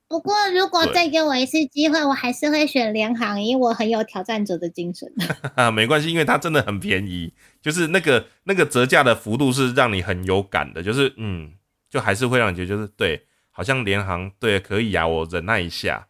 [0.09, 5.11] 不过如果再给我一次机会，我还是会选联航，因为我很有挑战者的精神。
[5.73, 11.53] 没关系，因为它真的很便宜，就是那个那个折价的幅度是让你很有感的，就是嗯，
[11.89, 13.27] 就还是会让你觉得就是对。
[13.55, 16.09] 好像联航对可以啊，我忍耐一下，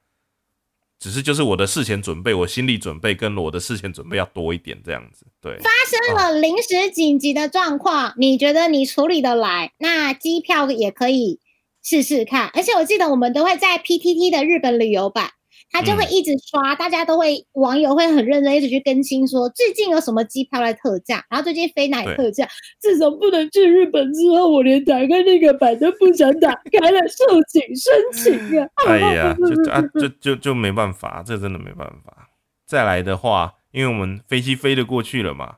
[1.03, 5.27] 只是就是我的事前准备，我心理准备跟我的事前准备要多一点这样子。
[5.41, 11.41] 对，发生了临时紧急的状况，你觉得你处理得来，那机票也可以
[11.83, 12.49] 试试看。
[12.55, 15.33] 而且我记得我们都会在 PTT 的日本旅游版。
[15.73, 22.47] 他就会一直刷，大家都会网友会很认真一直去更新，说最近有什么机票在特价，然后最近飞哪特价。
[22.79, 28.69] 自从不能去日本之后，我连打开那个版都不想打开了，受请申请啊！
[28.87, 32.29] 哎呀， 就啊，就就就没办法，这真的没办法。
[32.67, 35.57] 再来的话，因为我们飞机飞得过去了嘛，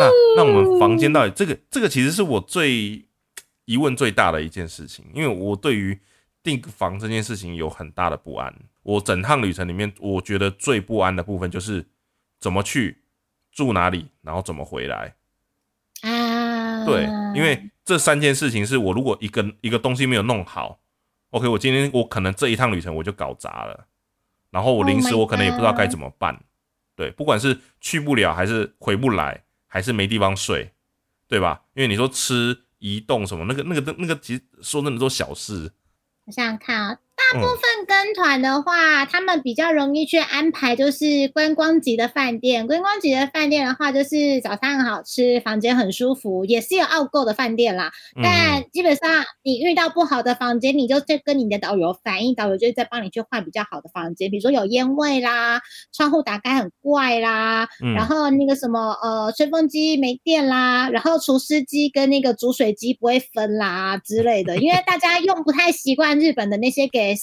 [0.00, 3.04] 那那我们房间到底这个这个其实是我最
[3.66, 5.98] 疑问最大的一件事情，因为我对于
[6.42, 8.54] 订房这件事情有很大的不安。
[8.82, 11.86] 我整趟旅程里面，我觉得最不安的部分就是
[12.38, 13.02] 怎么去
[13.52, 15.14] 住哪里，然后怎么回来
[16.02, 16.84] 啊？
[16.86, 20.80] 对，因为这三件事情是我如果一个一个东西没有弄好
[21.30, 23.86] ，OK，我今天我可能这一趟旅程我就搞砸了，
[24.50, 26.42] 然后我临时我可能也不知道该怎么办。
[26.96, 30.72] 对，不管是去不了，还是回不来，还是没地方睡，
[31.26, 31.62] 对吧？
[31.74, 35.72] 因为你说吃、移动什么，那个、那个、那个，其实说那么多小事。
[36.28, 36.98] 我想想看啊。
[37.30, 42.66] 大部分跟团的话，他们比较容易去安排，就是观光级的饭店。
[42.66, 47.92] 观光级的饭店的话，就是早餐很好吃，房间很舒服，也是有奥购的饭店啦。
[48.22, 54.30] 但基本上你遇到不好的房间，你就再跟你的导游反映，导游就会再帮你去换比较好的房间。
[54.30, 55.60] 比如说有烟味啦，
[55.92, 64.56] 窗户打开很怪啦，然后那个什么呃吹风机没电啦，然后除湿机跟那个煮水机不会分啦之类的。
[64.56, 67.17] 因为大家用不太习惯日本的那些给。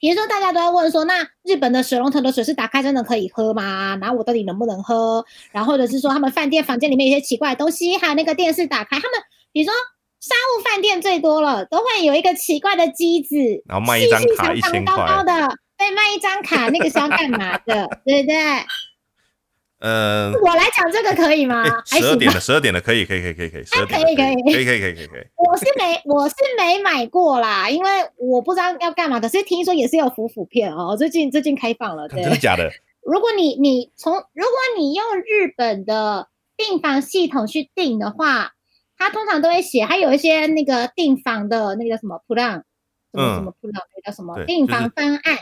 [0.00, 3.96] 比如说大家都在问说，那日本的水龙头的水是打开真的可以喝吗？
[4.00, 5.24] 然后我到底能不能喝？
[5.50, 9.20] 然后或者是说他们饭店房间里面有些奇怪的东西，还有那个电视打开，他们
[9.52, 9.74] 比如说
[10.20, 13.36] 商务饭店最多了，都会有一个奇怪的机子，
[13.68, 17.88] 然后卖一张卡一千块，的，对，卖一张卡，那个是要干嘛的？
[18.06, 18.34] 对不对？
[19.80, 21.64] 呃，我来讲这个可以吗？
[21.84, 25.26] 十二点的，十二点的可以，可以，可以，可以，可以，可以，可以，可以，可以，可以，可以，可以。
[25.36, 29.20] 我是没，我是没买过啦，因为我不知道要干嘛。
[29.20, 32.68] 可是听说也是有浮腐片哦，最近最近开放了，真的假的？
[33.04, 38.54] 如果你你从如果你用日本的订房系统去订的话，
[38.96, 42.62] 它通常都会写，还有一些那个订房的那个叫什么 plan，
[43.12, 45.38] 什么什么 plan，那叫什么订房方案。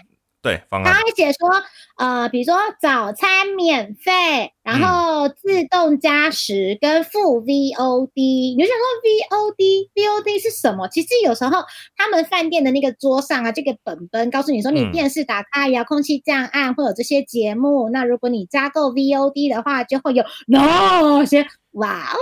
[0.47, 1.51] 对，他会写说，
[1.97, 8.11] 呃，比如说早餐免费，然后自动加时跟付 VOD。
[8.15, 10.87] 你就想说 VOD，VOD 是什么？
[10.87, 11.65] 其实有时候
[11.97, 17.91] 他们饭店的那个桌上啊，这个本本告诉你说，你电视打开，遥控器这样按会有这些节目。
[17.91, 22.19] 那如果你加购 VOD 的话，就会有那些哇哦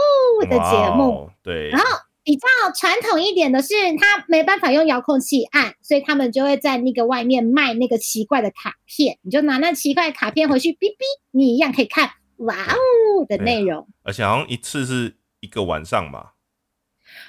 [0.46, 1.28] 的节目。
[1.42, 1.86] 对，然后。
[2.24, 13.86] 比较传统一点的是，他没办法用遥控器按，所以他们就会在那个外面卖那个奇怪的卡片，你就拿那奇怪卡片回去，哔哔，你一样可以看哇哦的内容。
[14.02, 16.32] 而且好像一次是一个晚上吧？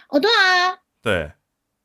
[0.08, 1.32] 哦，对啊，对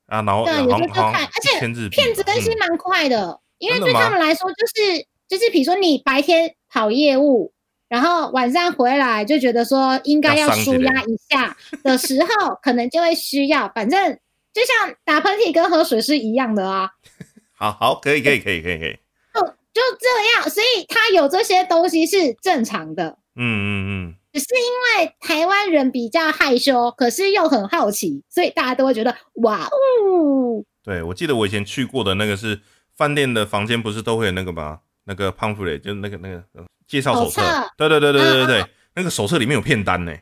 [0.06, 7.52] 啊，然后对，有时候就看，而且骗子更新蛮快的，因为对他们来说，就是就是，比如说你白天跑业务。
[7.90, 13.68] 然后晚上回来就觉得说应该要舒压一下的时候，可能就会需要。
[13.74, 14.16] 反正
[14.54, 16.88] 就像打喷嚏跟喝水是一样的啊。
[17.58, 18.96] 好好，可以可以可以可以可以。
[19.34, 20.06] 就就这
[20.38, 23.18] 样，所以他有这些东西是正常的。
[23.34, 24.14] 嗯嗯嗯。
[24.32, 30.64] 只是因为台湾人比较害羞，可是又很好奇，所以大家都会觉得哇哦。
[30.84, 32.60] 对，我记得我以前去过的那个是
[32.96, 34.78] 饭店的房间，不是都会有那个吗？
[35.06, 36.44] 那个 pamphlet 就是那个那个。
[36.90, 37.40] 介绍手册，
[37.76, 38.64] 对对对对对对对，
[38.96, 40.12] 那个手册里面有片单呢。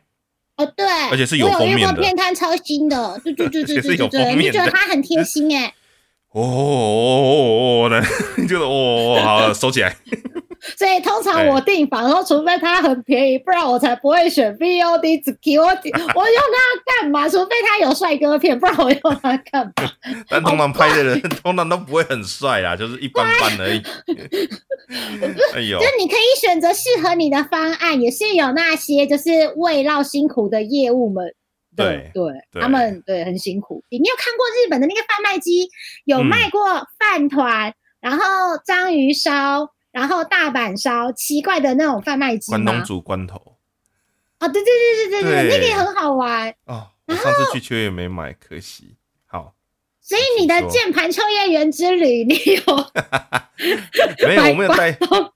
[0.59, 2.03] 哦，对，而且是有封面的。
[2.03, 5.73] 片单超新的，对对对对对对，你觉得他很贴心哎？
[6.31, 8.03] 哦哦哦哦，
[8.37, 9.97] 你觉得哦，好收起来。
[10.77, 17.29] 所以通常我订房，然后除非它很便宜，不然我才不会选 VOD 只给我点，我用它干嘛？
[17.29, 19.91] 除非它有帅哥片，不然我用它干嘛？
[20.29, 23.83] 但通常拍的人通常都不会很帅啦，就是一般般而已。
[25.55, 31.35] 哎呦就，你可以选择适合你的方案，也是有那些就是为绕辛苦的业务们。
[31.77, 33.85] 对对，他们对很辛苦。
[33.89, 35.69] 你有看过日本的那个贩卖机，
[36.05, 36.61] 有嗯卖过
[36.99, 38.25] 饭团，然后
[38.67, 39.69] 章鱼烧，
[39.99, 42.53] 然后大阪烧，奇怪的那种贩卖机？
[42.53, 43.57] 关东煮关头
[44.39, 46.55] 哦，对对对对对对，那个也很好玩。
[46.67, 48.95] 哦，我上次去秋叶没买，可惜。
[49.27, 49.57] 好，
[50.01, 52.63] 所以你的键盘秋叶原之旅，你有
[54.25, 55.33] 没有，我没有带，没有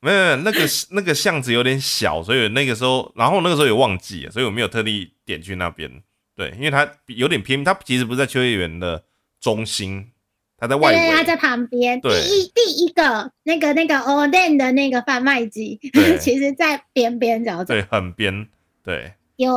[0.00, 5.90] 没有那个那个巷子有点小，所以那个时候，然后那个时候也忘记了，所以我没有特地点去那边。
[6.36, 9.02] 对，因为它有点偏，它其实不是在秋叶原的
[9.40, 10.12] 中心，
[10.58, 11.22] 它在外对，他。
[11.24, 12.00] 在旁边。
[12.00, 18.48] 第一第一个那个那个 o d e n 的那个贩卖机对， 其实在边边角角对，很边。
[18.84, 19.52] 对有。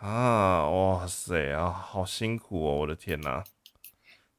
[0.00, 3.42] 啊，哇塞啊，好辛苦哦，我的天哪、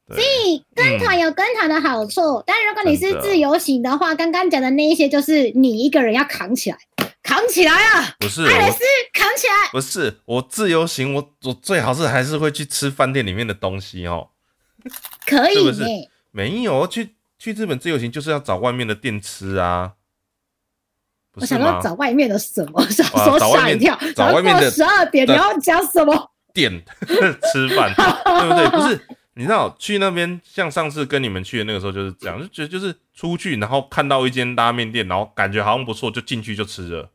[0.08, 6.78] 所以跟团有跟团的好处，但如果你是自由行的话，刚刚讲的那一些就是你一个人要扛起来，
[7.24, 8.16] 扛起来啊！
[8.20, 8.80] 不是我艾蕾丝
[9.14, 14.30] 扛起来，不是我自由行，我我最好是还是会去吃饭店里面的东西哦。
[15.26, 15.84] 可以是不是。
[16.32, 19.94] 没有去去日本自由行就是要找外面的店吃啊，
[21.36, 21.82] 我想要？
[21.82, 26.32] 找外面的什么，想啊说吓一跳，找外面的十二点你的要讲什么？
[26.54, 26.72] 店
[27.54, 28.70] 吃饭， 对不对？
[28.70, 37.12] 不是，你知道去那边，像上次跟你们去的那个时候就是这样，就觉得就是出去，然后看到一间拉面店，然后感觉好像不错，就进去就吃了。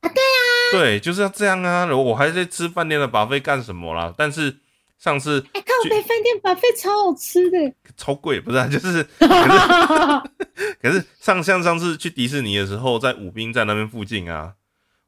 [0.00, 0.40] 啊，对啊，
[0.72, 1.86] 对，就是要这样啊！
[1.94, 4.14] 我还在吃饭店的把费干什么啦？
[4.16, 4.56] 但是
[4.98, 14.54] 上次哎，靠北饭店把费超好吃的， 超贵，不是、啊，就是 可是 可是上像上次去迪士尼的时候，在武滨站那边附近啊，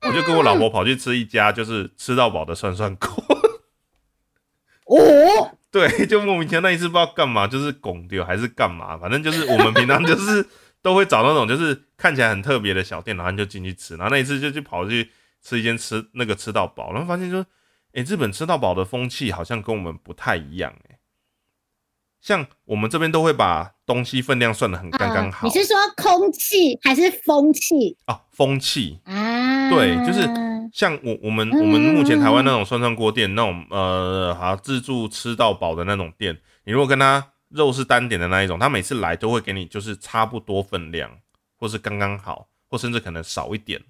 [0.03, 3.09] 我就跟我老婆跑去吃一家就是吃到饱的涮涮锅。
[4.87, 10.45] 哦，对，就莫名其妙那一次不知道干嘛，就是拱丢还是干嘛，反正就是我们平常就是
[10.83, 15.11] 都会找那种就是看起来很特别的小店，然后就进去吃，然后那一次就去跑去
[15.43, 17.45] 吃一间吃那个吃到饱，然后发现说，
[17.93, 20.99] 诶，日本吃到饱的风气好像跟我们不太一样，诶，
[22.21, 29.71] 像我们这边都会把东西分量算的很刚刚好，啊你是说空气还是风气啊，风气，啊？
[29.71, 30.29] 对就是
[30.73, 41.19] 像我我们我们目前台湾那种涮涮锅店那种呃，好自助吃到饱的那种店，你如果跟他肉是单点的那一种，他每次来都会给你就是差不多分量，
[41.57, 43.81] 或是刚刚好，或甚至可能少一点，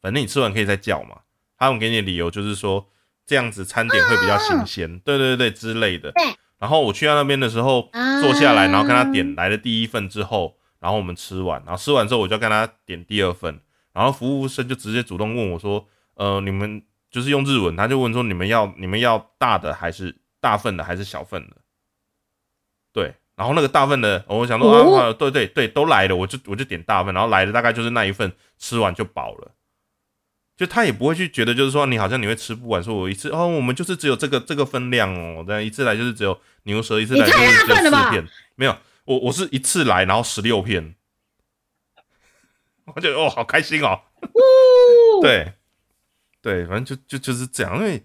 [0.00, 1.22] 反正你吃完可以再叫嘛。
[1.56, 2.88] 他们给你的理由就是说
[3.26, 6.12] 这样子餐点会比较新鲜，对对对之类的。
[6.12, 6.24] 对。
[6.58, 13.60] 然后我去到那边的时候，啊坐下来，然后跟他点来的第一份之后，然后我们吃完，然后吃完之后我就跟他点第二份，
[13.92, 21.56] 然后服务生就直接主动问我说：“呃，你们就是用日文，他就问说你们要你们要大的还是大份的还是小份的？”
[22.94, 29.50] 对，然后那个大份的，我想说、哦啊，对对对，都来了，我就我就点大份，然后来的大概就是那一份，吃完就饱了。
[30.56, 40.94] 就他也不会去觉得，就是说你好像你会吃不完，说我一次哦，我们就是只有这个这个分量哦，这样一次来就是只有牛舌，一次来就是只有四片，没有，我我是一次来，然后十六片，
[42.94, 45.54] 我觉得哦，好开心哦，哦，对，
[46.40, 48.02] 对，反正就就就是这样，因为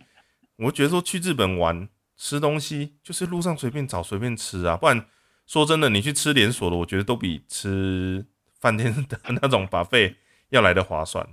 [0.56, 5.06] 我觉得说去日本玩吃东西，就是路上随便找随便吃啊，不然
[5.46, 8.26] 说真的，你去吃连锁的，我觉得都比吃
[8.60, 10.16] 饭店的那种把费
[10.50, 11.28] 要来的划算。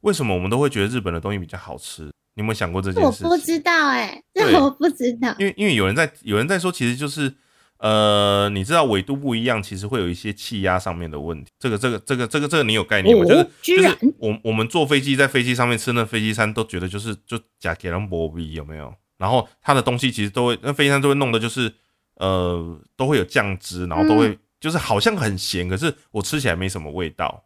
[0.00, 2.04] 为什么我们都会觉得日本的东西比较好吃？
[2.34, 3.30] 你有没有想过这件事我？
[3.30, 5.34] 不知道哎，对这我不知道。
[5.38, 7.34] 因为因为有人在有人在说，其实就是
[7.78, 11.50] 呃，你知道纬度不一样，其实会有一些气压上面的问题。
[11.58, 13.24] 这个这个这个这个这个你有概念吗？
[13.24, 18.94] 哦就是就是我我们坐飞机在飞机上面吃那飞机餐，都觉得就是就假给人波比有没有？
[19.18, 21.74] 然后它的东西其实都会那飞机餐都会弄的就是
[22.14, 27.44] 呃都会有酱汁，然后都会、嗯就是好像很咸，可是我吃起来没什么味道。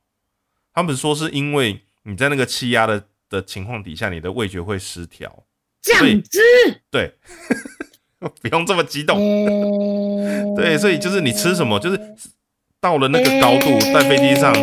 [0.73, 5.45] 他们说是因为你在那个气压的的情况底下，你的味觉会失调。
[5.83, 6.41] 酱汁，
[6.91, 7.13] 对，
[8.41, 9.19] 不用这么激动。
[9.19, 12.01] 呃对，所以就是你吃什么，就是
[12.81, 14.55] 到了那个高度，在飞机上，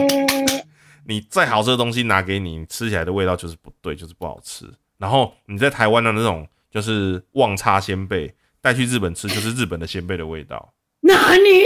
[1.06, 4.66] 你再好吃的东西拿给你，你吃起来的味道就是不对，就是不好吃。
[4.98, 10.74] 然后你在台湾的那种就是旺差鲜贝，带去日本吃就是日本的鲜贝的味道。
[11.02, 11.66] 哪里？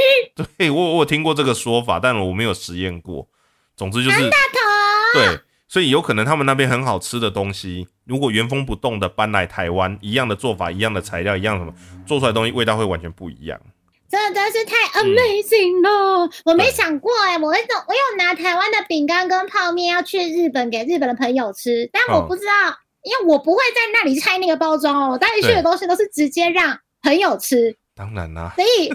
[0.57, 3.29] 对我我有听过这个说法，但我没有实验过。
[3.75, 4.17] 总之就是
[5.13, 11.73] 对，所以有可能他们那边很好吃的东西，如果原封不动的搬来台湾，一样的做法，一样的材料，一样什么
[12.05, 13.59] 做出来的东西味道会完全不一样。
[14.07, 16.29] 真的真是太 amazing 了！
[16.45, 27.75] 我没想过哎，我有我有拿台湾的饼干跟泡面要去日本给日本的朋友吃，但我不知道，因为我不会在那里拆那个包装哦，我带去的东西都是直接让朋友吃。
[27.95, 28.93] 当然啦，所以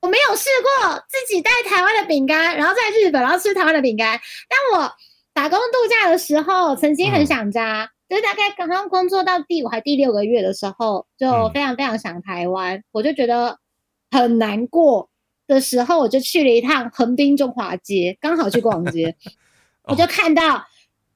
[0.00, 4.20] 我没有试过自己带台湾的饼干，然后在日本然后吃台湾的饼干。
[4.48, 4.92] 但我
[5.34, 7.90] 打工度假的时候，曾经很想家。
[8.06, 13.58] 就是大概刚刚工作到第五还第六个月的时候，就非常非常想台湾，我就觉得
[14.10, 15.08] 很难过
[15.46, 19.16] 的时候，我就去了一趟横滨中华街，刚好去逛街，
[19.88, 20.66] 我就看到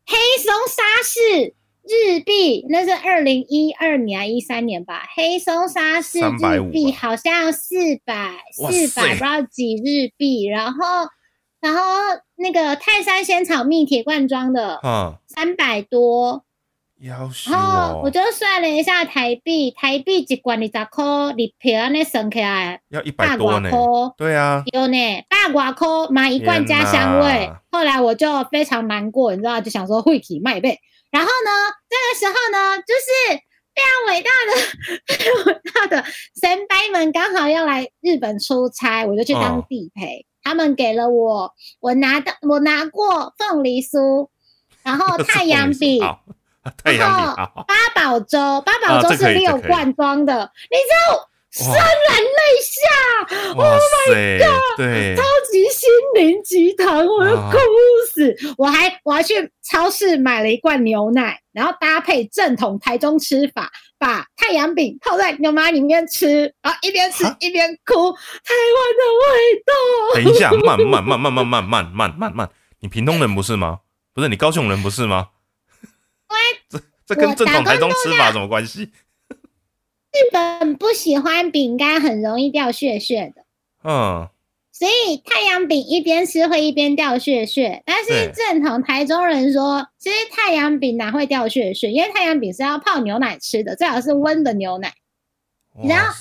[0.06, 1.54] 黑松沙士
[1.84, 10.78] 日币，那是二零一二年还一三年吧，黑松沙士日币好像四百四百不知道几日币，然后
[11.60, 11.80] 然后
[12.38, 16.44] 那个泰山仙草蜜铁罐装的，嗯，三百多。
[17.00, 23.70] 然后我就算了一下台币，台币一罐二十块，你票那省起来要一百多呢。
[24.16, 27.48] 对啊，有呢，八瓦块买一罐加香味。
[27.70, 30.80] 后来我就非常难过，你知道，就想说会体卖呗。
[31.12, 31.50] 然后呢，
[31.88, 33.38] 这个时候呢，就是
[33.76, 34.50] 非常伟大的、
[35.06, 36.04] 非常伟大的
[36.40, 40.26] 神白们刚好要来日本出差，我就去当地陪。
[40.48, 44.28] 他们给了我，我拿的我拿过凤梨酥，
[44.82, 46.00] 然后 太阳饼。
[46.84, 47.34] 然后
[47.66, 57.56] 八宝粥，八宝粥是六罐装的，你知道，潸然泪下，Oh my god，对，超级心灵鸡汤，我要哭
[58.12, 58.36] 死！
[58.58, 69.72] 我还我还去超市买了一罐牛奶，然后搭配正统台中吃法，把太阳饼泡在牛奶里面吃，然后一边吃一边哭，台湾的味道。
[70.14, 73.80] 等一下，慢慢慢慢慢慢慢慢慢慢，你屏东人不是吗？
[74.12, 75.28] 不是你高雄人不是吗？
[76.68, 78.92] 这这跟正统台中吃法什么关系？
[80.18, 83.44] 日本不喜欢饼干，很容易掉屑屑的。
[83.84, 84.28] 嗯，
[84.72, 87.82] 所以太阳饼一边吃会一边掉屑屑。
[87.86, 91.92] 但是正统台中人说，其实太阳饼哪会掉屑屑？
[91.92, 94.92] 因为太阳饼是要泡牛奶吃的，最好是温的牛奶。
[95.88, 96.12] 然后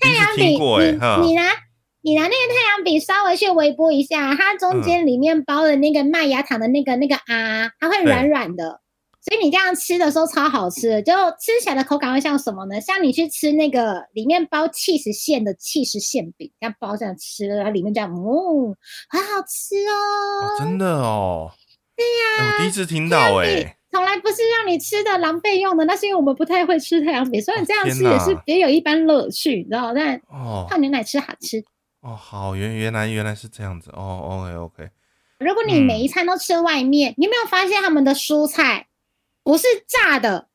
[0.00, 1.52] 太阳饼，你你拿
[2.00, 8.80] 你拿那个太阳饼稍微去微波一下，它中间里面包的那个麦芽糖的那个那个啊，它会软软的。
[9.28, 12.80] 所以你这样吃的时候超好吃，就吃起来的口感会像什么呢？
[12.80, 18.76] 像你去吃那个里面包气实馅的气实馅饼，这样包这样吃，然后里面这样，哦，
[19.08, 20.56] 很好吃哦。
[20.58, 21.50] 真的哦。
[21.96, 22.54] 对呀。
[22.56, 23.76] 我第一次听到哎。
[23.90, 29.94] 从来不是让你吃的狼狈用的，那是因为我们不太会吃太阳饼，所以你这样吃也是别有一般乐趣，你知道？
[29.94, 30.20] 但
[30.68, 31.64] 泡牛奶吃好吃。
[32.02, 34.44] 哦，好，原原来原来是这样子哦。
[34.44, 34.90] OK OK。
[35.38, 38.86] 如果你每一餐都吃外面，你有没有发现他们的蔬菜？
[39.46, 40.48] 不是炸的，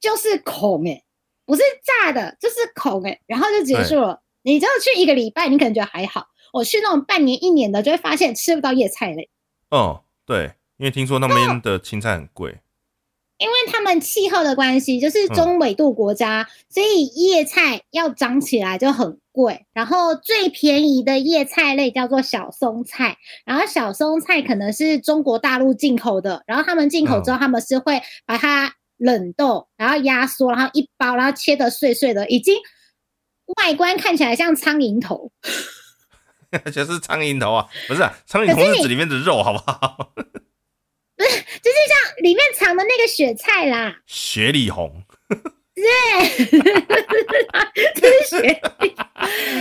[0.00, 1.04] 就是孔哎，
[1.44, 4.22] 不是炸的，就是孔哎，然后就结束了。
[4.40, 6.28] 你只要去一个礼拜，你可能觉得还好。
[6.54, 9.28] 我去那种半年、一年的，就会发现吃不到叶菜类。
[9.68, 12.60] 哦，对，因为听说那边的青菜很贵。
[13.40, 19.66] 因为他们气候的关系，就是中纬度国家，所以叶菜要长起来就很贵。
[19.72, 23.16] 然后最便宜的叶菜类叫做小松菜，
[23.46, 32.54] 然后小松菜可能是中国大陆进口的，然后他们进口之后，他们是会把它冷冻，然后压缩，然后一包，然后切的碎碎的，已经
[33.56, 35.32] 外观看起来像苍蝇头，
[36.70, 40.12] 就是苍蝇头啊，不是苍蝇头是指里面的肉，好不好？
[41.20, 41.30] 不是，
[41.62, 45.04] 就是像里面藏的那个雪菜啦，雪里红。
[45.80, 46.44] 对，
[47.94, 48.36] 这是。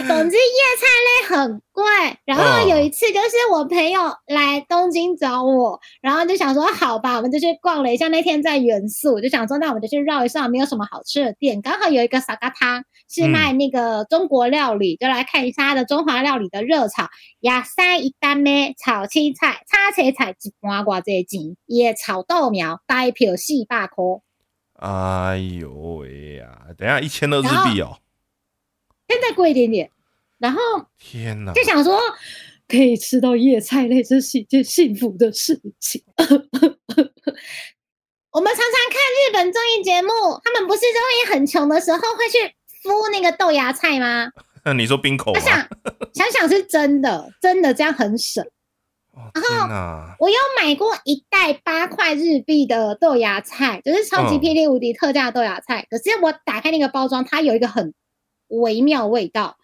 [0.08, 1.84] 总之，叶菜类很贵。
[2.26, 8.08] 然后有一次，就是我朋友来东京找我，然后就想说，好吧，我们就去逛了一下。
[8.08, 11.62] 那天在元素，就想说，那我们就去绕一下，没有什么好吃的店。
[11.62, 17.08] 刚好有一个沙嘎汤是卖那个中国料理，就来看一下它的中华料理的热炒。
[17.40, 18.74] 野菜一单咩？
[18.84, 24.04] 炒青菜、叉切菜一半瓜这钱，也炒豆苗，代票四百块。
[24.80, 26.68] 哎呦喂呀！
[26.78, 28.00] 等下一千多日币哦，
[29.08, 29.92] 现在贵一点点。
[30.38, 30.60] 然后
[30.98, 32.00] 天哪，就想说
[32.68, 36.02] 可以吃到叶菜类，这是一件幸福的事情。
[38.32, 40.10] 我们常常看日本综艺节目，
[40.44, 42.38] 他们不是都会很穷的时候会去
[42.84, 44.32] 敷那个豆芽菜吗？
[44.64, 45.34] 那 你说冰口？
[45.34, 45.68] 我想
[46.14, 48.46] 想想是真的，真的这样很省。
[49.34, 55.86] 然后我有买过一袋八块日币的豆芽菜，就是超级霹雳无敌特价豆芽菜。
[55.90, 57.94] 可是我打开那个包装，它有一个很
[58.48, 59.58] 微妙味道，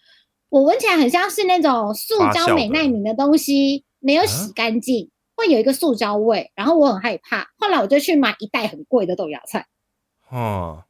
[0.50, 6.52] 我闻起来很像是那种塑胶美奈敏的东西，没有洗干净，会有一个塑胶味。
[6.56, 9.68] 然后我很害怕，后来我就去买一袋很贵的豆芽菜。
[10.30, 10.84] 哦，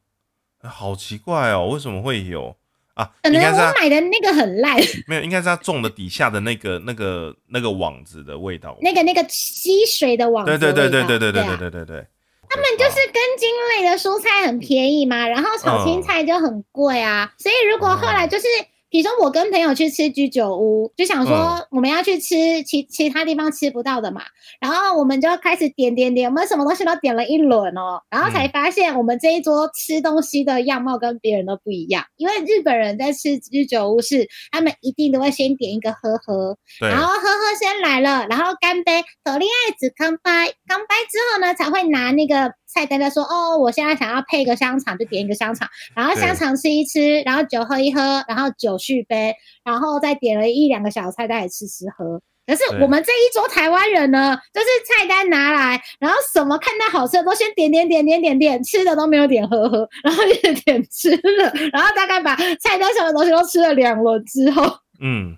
[0.63, 2.55] 好奇怪哦，为什么会有？
[2.96, 4.76] 啊，可能是我买的那个很烂，
[5.08, 8.76] 没有，应该是他种的底下的那个那个那个网子的味道。
[8.82, 12.08] 那个那个吸水的网子对对对对对对对啊对对对对，
[12.50, 18.46] 他们就是根茎类的蔬菜很便宜嘛，然后炒青菜就很贵啊，所以如果后来就是。
[18.90, 24.22] 比如说，我跟朋友去吃居酒屋，就想说我们要去吃其其他地方吃不到的嘛，
[24.62, 40.22] 然后我们就开始点点点，我们什么东西都点了一轮哦，然后才发现我们这一桌吃东西的样貌跟别人都不一样，因为日本人在吃居酒屋是他们一定都会先点一个喝喝，然后喝喝先来了，然后干杯，斗恋爱子干杯，
[40.68, 45.65] 干杯之后呢，才会拿那个菜单在说，哦，我现在想要配个香肠，就点一个香肠，
[45.95, 52.21] 然后香肠吃一吃，然后酒喝一喝，然后酒续杯，然后再点了一两个小菜，再来吃吃喝。
[52.45, 64.63] 可是我们这一桌台湾人呢，就是菜单拿来，然后什么看到好吃的都先点点点点点点，吃的都没有点喝喝，然后也点吃了，然后大概把菜单上的东西都吃了两轮之后，
[64.99, 65.36] 嗯，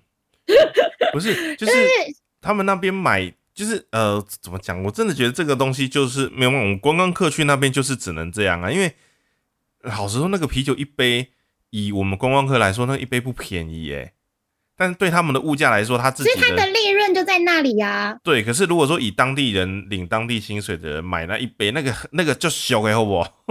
[1.14, 1.74] 不是， 就是
[2.42, 4.84] 他们那边买，就是呃，怎么讲？
[4.84, 8.72] 我真的觉得这个东西就是没有，我们观光客去那边就是只能这样啊。
[8.72, 8.94] 因为
[9.82, 11.30] 老实说，那个啤酒一杯，
[11.72, 14.14] 以我们观光客来说，那一杯不便宜耶。
[14.78, 18.20] 但是对他们的物价来说，他自己所以他的利润就在那里啊。
[18.24, 18.44] 对。
[18.44, 23.44] 可是如果说以当地人领当地薪水的人买那一杯，那个那个就小给好不好？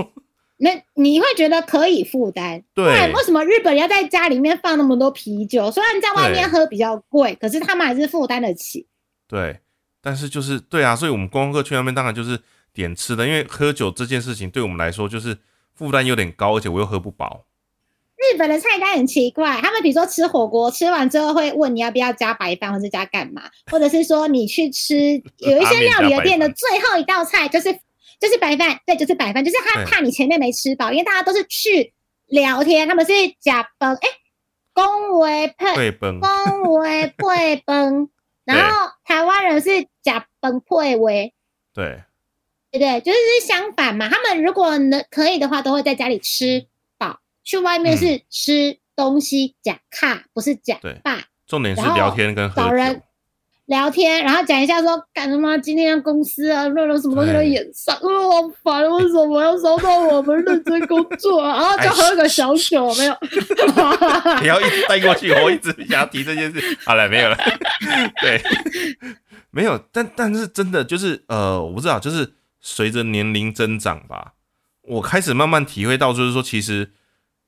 [0.59, 5.71] 那你会觉得可以负担，对为什么日本人要在家里面放那么多啤酒？
[5.71, 8.87] 虽然在外面喝比较贵，可是他们还是负担得起。
[9.29, 9.61] 对，
[10.01, 12.41] 但是就是对啊，所以我们观光客去那边当然就是
[12.73, 15.39] 点吃的，因为喝酒这件事情对我们来说就是
[15.75, 17.45] 负担有点高，而且我又喝不饱。
[18.17, 27.71] 日本的菜单很奇怪，他们比如说吃火锅，吃完之后会问你要不要加白饭，或者加干嘛，或者是说你去吃有一些料理的店的最后一道菜就是
[28.19, 31.93] 就是白饭，对，就是白饭，就是他怕你前面没吃饱，因为大家都是去
[32.29, 34.09] 聊天，他们是假 崩，哎，
[34.73, 38.09] 恭维配恭维配崩，
[38.47, 41.35] 然后台湾人是假崩溃为。
[41.75, 42.03] 对
[42.71, 44.09] 对对，就是相反嘛。
[44.09, 46.67] 他们如果能可以的话，都会在家里吃
[46.97, 53.03] 饱，去外面是吃东西假卡，不是假对霸重点是聊天跟喝找人酒。
[53.67, 55.59] 聊天，然后讲一下说干什么？
[55.59, 61.59] 今天公司啊，论了什么东西都演上，呃，好烦，为什么要烧到我们认真工作啊？
[61.59, 63.17] 然后就喝个小酒，没有？
[64.41, 66.79] 你要一直带过去，我一直想要提这件事。
[66.85, 67.37] 好了，没有了。
[68.21, 68.41] 对，
[69.51, 74.35] 没有，但但是真的就是呃，我不知道，就是随着年龄增长吧，
[74.83, 76.93] 我开始慢慢体会到，就是说，其实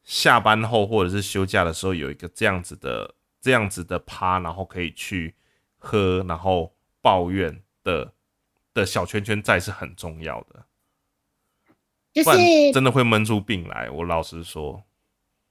[0.02, 5.36] 下班后或者是休假的时候，有一个这样子的这样子的趴，然后可以去
[5.78, 8.12] 喝，然后抱怨的
[8.74, 10.64] 的小圈圈在是很重要的，
[12.12, 13.88] 就是真的会闷出病来。
[13.90, 14.84] 我老实说。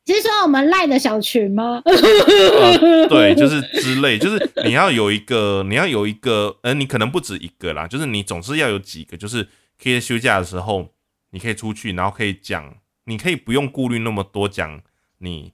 [0.05, 1.81] 只是说我们赖的小群吗？
[1.83, 10.93] 呃，对，就是之类，就是你要有一个，你要有一个，呃，你可能不止一个啦，就是你总是要有几个，就是可以休假的时候，
[11.31, 14.81] 你可以出去，然后可以讲，你可以不用顾虑那么多，讲
[15.17, 15.51] 你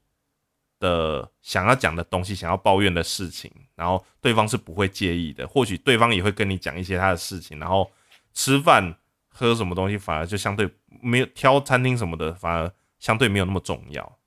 [0.84, 7.90] 的想要讲的东西，想要抱怨的事情，然后对方是不会介意的，或许对方也会跟你讲一些他的事情，然后
[8.34, 8.94] 吃饭
[9.30, 10.70] 喝什么东西，反而就相对
[11.02, 12.70] 没有挑餐厅什么的，反而
[13.00, 14.18] 相对没有那么重要。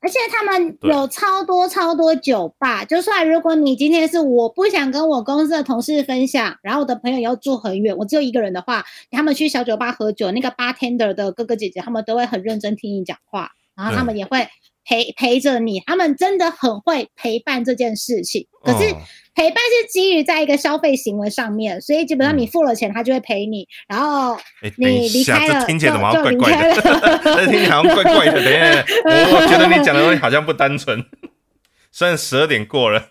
[0.00, 14.48] 而且他们有超多超多酒吧，就算如果你今天是我不想跟我公司的同事分享，然后我的朋友要住很远，我只有一个人的话，他们去小酒吧喝酒，那个 bartender 的哥哥姐姐他们都会很认真听你讲话，然后他们也会
[14.88, 18.46] 陪陪着你，他们真的很会陪伴这件事情。
[18.64, 18.96] 可是哦
[19.34, 26.82] 陪伴是基于在一个消费行为上面，所以基本上你嗯付了钱，他就会陪你，然后哎、你离开了这听起来怎么怪怪的？
[27.22, 28.42] 这听起来好像怪怪的。
[28.42, 31.04] 等一下，我 我觉得你讲的东西好像不单纯。
[31.92, 33.06] 虽然十二点过了，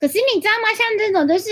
[0.00, 0.68] 可是你知道吗？
[0.74, 1.50] 像这种就是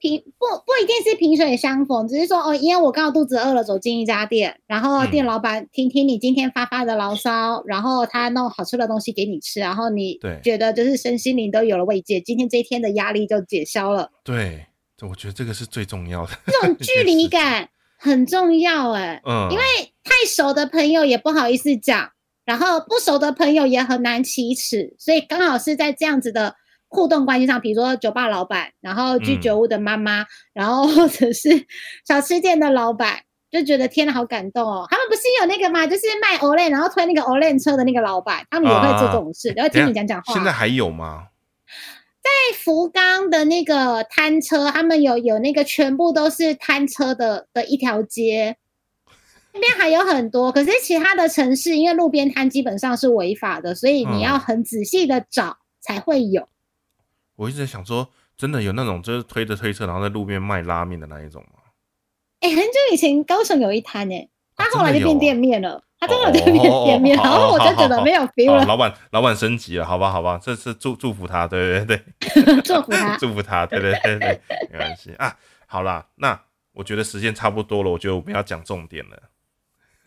[0.00, 14.10] 萍不不一定是萍水相逢，只是说哦，因为我刚好肚子饿了，走进一家店，然后嗯店老板听听你今天发发的牢骚，然后他弄好吃的东西给你吃，然后你对觉得就是身心灵都有了慰藉，今天这一天的压力就解消了。
[14.22, 16.30] 对，这我觉得这个是最重要的。
[16.46, 17.68] 这种距离感
[17.98, 19.64] 很重要哎、嗯，因为
[20.04, 22.10] 太熟的朋友也不好意思讲，
[22.44, 26.54] 然后不熟的朋友也很难启齿，所以刚好是在这样子的
[26.88, 31.48] 互动关系上，比如说酒吧老板，然后居酒屋的妈妈，然后或者是
[32.06, 33.20] 小吃店的老板，
[33.50, 34.86] 就觉得天哪，好感动哦！
[34.90, 35.86] 他们不是有那个吗？
[35.86, 40.34] 就是卖 Olay，然后推那个 Olay 车的那个老板，他们也会做这种事，然后听你讲讲话。
[40.34, 41.28] 现在还有吗？
[42.20, 48.56] 在福冈的那个摊车，他们有有那个全部都是摊车的的一条街，
[49.54, 56.48] 那边还有很多，可是其他的城市因为路边摊基本上是违法的，所以你要很仔细的找才会有。
[57.38, 61.60] 我一直在想说，真的有那种就是推着推车然后在路边卖拉面的那一种吗？
[62.40, 73.16] 哎、很久以前高雄有一摊哎，他啊后来就变店面了，他真的有店面哦店面，然后我就觉得没有 feel 好了，老板老板升级了，好吧好吧，这是祝祝福他，对对对，祝福他。
[73.16, 75.36] 祝福他，对对对 对，没关系啊。
[75.66, 76.40] 好啦，那
[76.72, 79.30] 我觉得时间差不多了，我觉得我们要讲重点了。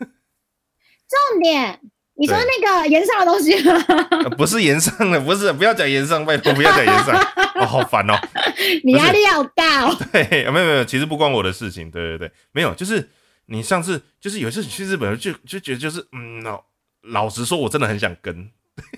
[0.00, 1.80] 重点，
[2.14, 3.74] 你说那个岩上的东西吗？
[4.10, 7.16] 呃不是延上的，不是，不要讲延上，拜托不要讲延上，
[7.56, 8.14] 哦，好烦哦。
[8.84, 9.96] 你压力好大哦。
[10.12, 13.10] 对，没有没有，其实不关我的事情，对对对，没有，就是
[13.46, 16.62] 你上次就是有一次去日本就就觉得就是嗯，老
[17.02, 18.50] 老实说，我真的很想跟，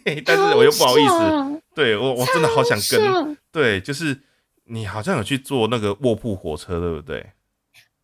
[0.04, 4.20] 对但是我又不好意思，对我我真的好想跟，对，就是
[4.64, 7.32] 你好像有去坐那个卧铺火车，对不对？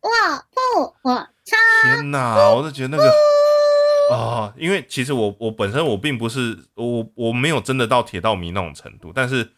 [0.01, 0.09] 卧
[0.49, 3.11] 铺火车天哪，我就觉得那个
[4.15, 9.51] 啊、因为其实我我本身我并不是我我没有真的到铁道迷那种程度，但是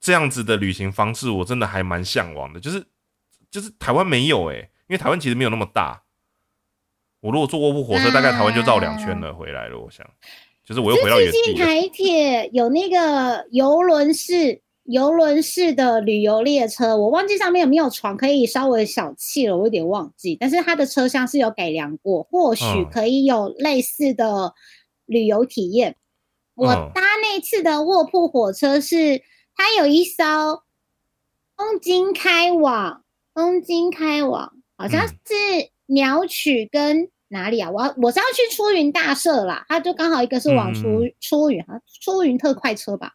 [0.00, 2.84] 这样子的旅行方式我真的还蛮向往的，就是
[3.50, 6.02] 就是台湾没有诶、因为台湾其实没有那么大。
[7.20, 9.78] 我如果坐卧铺火车，大概台湾就绕两圈了，回来了。
[9.78, 10.06] 我想，
[10.64, 20.36] 就是我又回到原地台铁有那个游轮式游轮式的旅游列车，我忘记上面有没有床，可以稍微小气了，我有点忘记。
[20.40, 24.52] 但是它的车厢是有改良过，或许嗯可以有类似的
[25.06, 25.94] 旅游体验。
[26.56, 29.22] 我嗯搭那次的卧铺火车是，
[29.54, 30.64] 它有一艘
[31.56, 37.70] 东京开往东京开往，好像嗯是鸟取跟哪里啊？
[37.70, 43.12] 我要我是要去出云大社啦，它就刚好一个是往出、嗯出云，啊出云特快车吧。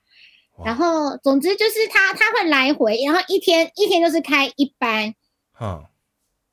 [0.58, 5.14] 哇然后总之就是他他会来回，然后一天一天就是开一班。
[5.52, 5.90] 哈，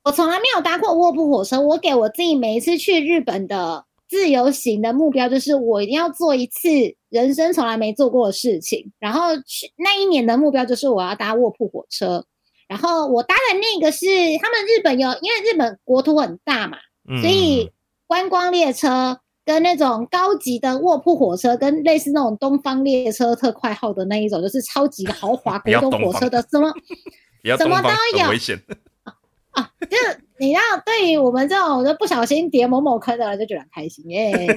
[0.03, 6.69] 我从来没有搭过卧铺火车，我给我自己每一次去日本的自由行的目标就是我一定要做一次
[7.09, 8.91] 人生从来没做过的事情。
[8.99, 12.25] 然后去那一年的目标就是我要搭卧铺火车。
[12.67, 14.05] 然后我搭的那个是
[14.41, 16.77] 他们日本有，因为日本国土很大嘛，
[17.09, 17.71] 嗯所以
[18.07, 26.71] 观光列车跟那种高级的卧铺火车，跟类似那种东方列车特快号的那一种，就是超级豪华 不要国东火车的什么。
[27.57, 28.57] 什么都有很危险
[29.51, 29.69] 啊。
[29.89, 34.47] 就是你要，对于我们这种就不小心跌某某坑的人，就觉得很开心耶。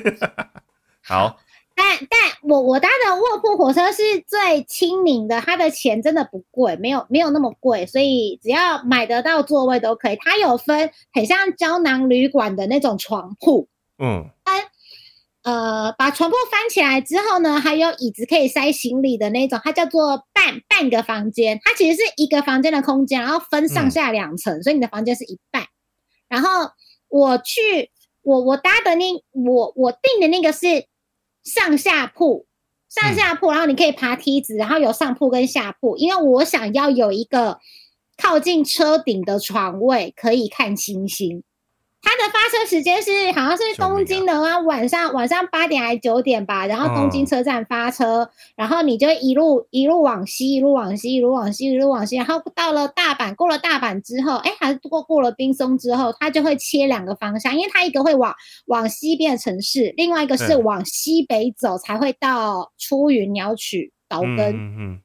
[1.02, 1.36] 好，
[1.74, 10.16] 但但我我搭的卧铺火车是最亲民的，它的钱真的不贵，没有没有那么贵，所以只要买得到座位都可以。
[10.20, 13.68] 它有分很像胶囊旅馆的那种床铺，
[13.98, 14.30] 嗯
[15.46, 21.60] 呃，把床铺翻起来之后呢，还有椅子可以塞行李的那种，它叫做半半个房间。
[21.62, 25.64] 它其实是一个房间的空间，然后分上下两层，所以你的房间是一半。
[26.28, 26.72] 然后
[27.06, 27.92] 我去，
[28.22, 30.86] 我我搭的那我我订的那个是
[31.44, 32.48] 上下铺，
[32.88, 37.60] 上下铺，然后你可以爬梯子，然后有上铺跟下铺，因为我想要有一个
[38.20, 41.44] 靠近车顶的床位，可以看星星。
[42.02, 58.32] 它的发车时间是好像是东京的话，晚上晚上八点还是九点吧，然后东京车站发车，然后你就一路一路往西，一路往西，一路往西，一路往西，然后到了大阪，过了大阪之后，哎，还是过过了冰松之后，它就会切两个方向，因为它一个会往
[58.66, 64.54] 往西边的城市，另外一个是往西北走才会到出云鸟取岛嗯根。
[64.54, 65.00] 嗯嗯，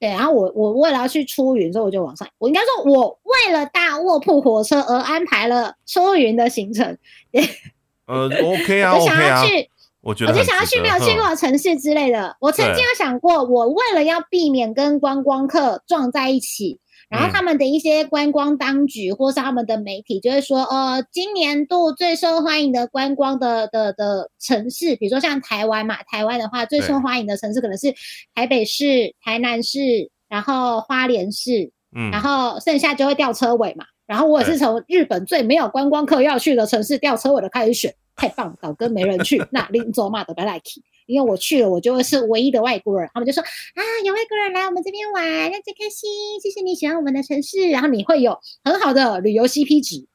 [0.00, 2.26] 对，然后我我为了要去出云，所以我就往上。
[2.38, 6.96] 我应该说，我为了搭卧铺火车而安排了出云的行程。
[8.08, 9.70] 呃，OK 啊我就想要去，
[10.00, 12.34] 我觉得我就想要去没有去过的城市之类的。
[12.40, 16.80] 我曾经有想过，我为了要避免跟观光客撞在一起，
[17.10, 17.32] 然后嗯。
[17.32, 27.94] 他们的一些观光当局或是他们的媒体就会说，呃，今年度最受欢迎的观光的的的城市，比如说像台湾嘛，台湾的话最受欢迎的城市可能是
[28.34, 33.84] 台北市、台南市，然后花莲市，嗯，然后剩下就会掉车尾嘛。
[34.06, 43.10] 然后我也是从日本最没有观光客要去的城市掉车尾的开始选，太棒了，岛根没人去，那林走嘛的来来去，因为我去了，我就会是唯一的外国人。
[43.12, 46.08] 他们就说啊，有外国人来我们这边玩，那最开心，
[46.40, 50.06] 谢谢你喜欢我们的城市，然后你会有很好的旅游 CP 值。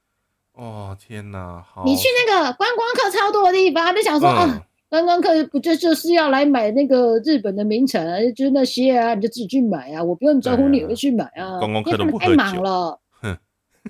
[0.53, 11.59] 哦天哪，好，你去那个观光客超多的地方，他就想说，嗯啊，观光客不就就是要来买那个日本的名产啊，就那些啊，你就自己去买啊，我不用招呼你，我就去买啊。
[11.59, 12.99] 观光客因为他们太都不喝酒忙了哼。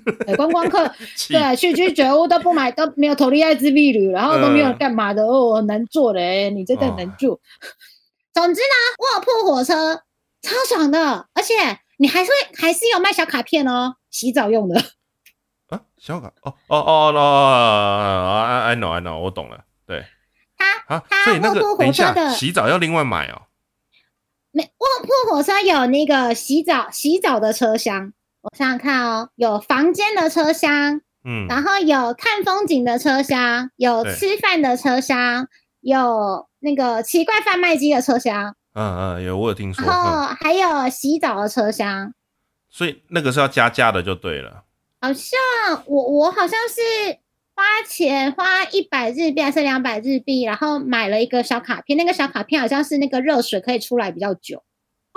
[0.04, 0.86] 对，观光客
[1.16, 7.40] 气对去居酒屋都不买，都没有投利爱之秘旅，然后都没有嗯干嘛的、哦，很难做的、欸，你真的很难做。
[8.32, 8.66] 总之呢，
[8.98, 10.02] 卧铺火车
[10.42, 11.54] 超爽的，而且
[11.96, 14.80] 你还是会还是有卖小卡片哦，洗澡用的。
[15.68, 20.04] 啊，小卡哦哦哦哦，I I know I know，我懂了，对，
[20.56, 23.42] 它啊，所以那个等一的洗澡要另外买哦。
[24.52, 28.12] 没卧铺火车有那个洗澡洗澡的车厢，
[28.46, 35.48] 我想想看哦，有房间的车厢，嗯，然后有看风景的车厢，有吃饭的车厢，
[35.80, 42.12] 有那个奇怪贩卖机的车厢，嗯嗯，有我有听说，然后嗯，还有洗澡的车厢。
[42.70, 44.62] 所以那个是要加价的就对了。
[45.00, 45.38] 好像
[45.86, 47.18] 我我好像是
[47.56, 54.62] 花钱花一百日币还是两百日币，然后买了一个小卡片，那个小卡片好像是那个热水可以出来比较久。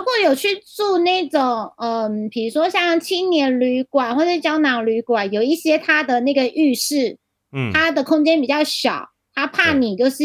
[0.00, 7.18] 如果有去住那种，嗯，比如说像青年旅馆或者胶囊旅馆，有一些它的那个浴室，
[7.52, 10.24] 嗯，它的空间比较小，它怕你就是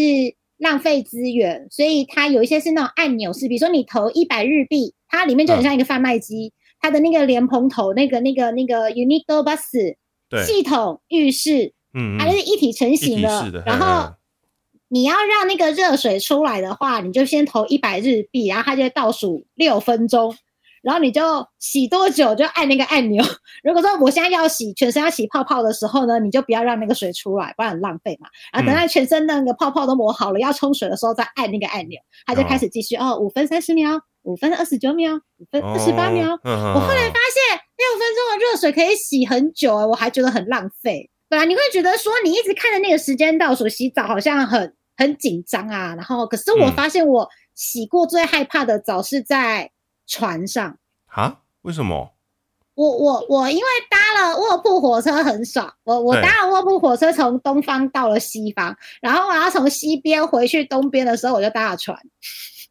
[0.58, 14.14] 浪费资源，所以它有一些是那种按钮式，比如说你投一百日币，它里面就很嗯像一个贩卖机，它的那个莲蓬头，那个那个那个 Uniqlo Bus，系统浴室，嗯嗯，它是一体成型的，然嘿后
[14.96, 20.34] 你要让那个热水出来的话，你就先投一百日币，然后它就会倒数六分钟，
[20.82, 21.22] 然后你就
[21.60, 23.22] 洗多久就按那个按钮。
[23.62, 28.30] 如果说我现在要洗全身要洗泡泡的时候呢，你就不要让那个水出来，不然很浪费嘛。
[28.54, 36.30] 然后等到全身那个泡泡都磨好了，要冲水的时候再按那个按钮，它就开始继续哦，五分三十秒，五分二十九秒，五分二十八秒。
[36.36, 41.10] 哦，我我后来发现六分钟的热水可以洗很久、欸，我还觉得很浪费。
[41.28, 49.72] 本来你会觉得说你一直看着那个时间倒数洗澡好像很很紧张啊，然后可是我嗯发现我洗过最害怕的澡是在
[50.08, 50.78] 船上。
[51.08, 52.12] 啊，为什么？
[52.76, 61.98] 我我我因为搭了卧铺火车很爽，我我搭了卧铺火车从东方到了西方，然后我要从西边回去东边的时候，我就搭了船。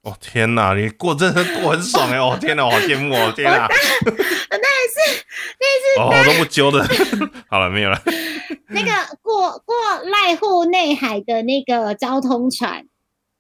[0.05, 2.19] 哦天哪，你过真的过很爽哎！
[2.19, 3.33] 哦天哪，我好羡慕哦！
[3.35, 3.67] 天哪，
[4.07, 6.87] 那一次哦我都不揪的。
[7.49, 8.01] 好了，没有了。
[8.69, 8.91] 那个
[9.23, 9.75] 过过
[10.05, 12.87] 濑户内海的那个交通船，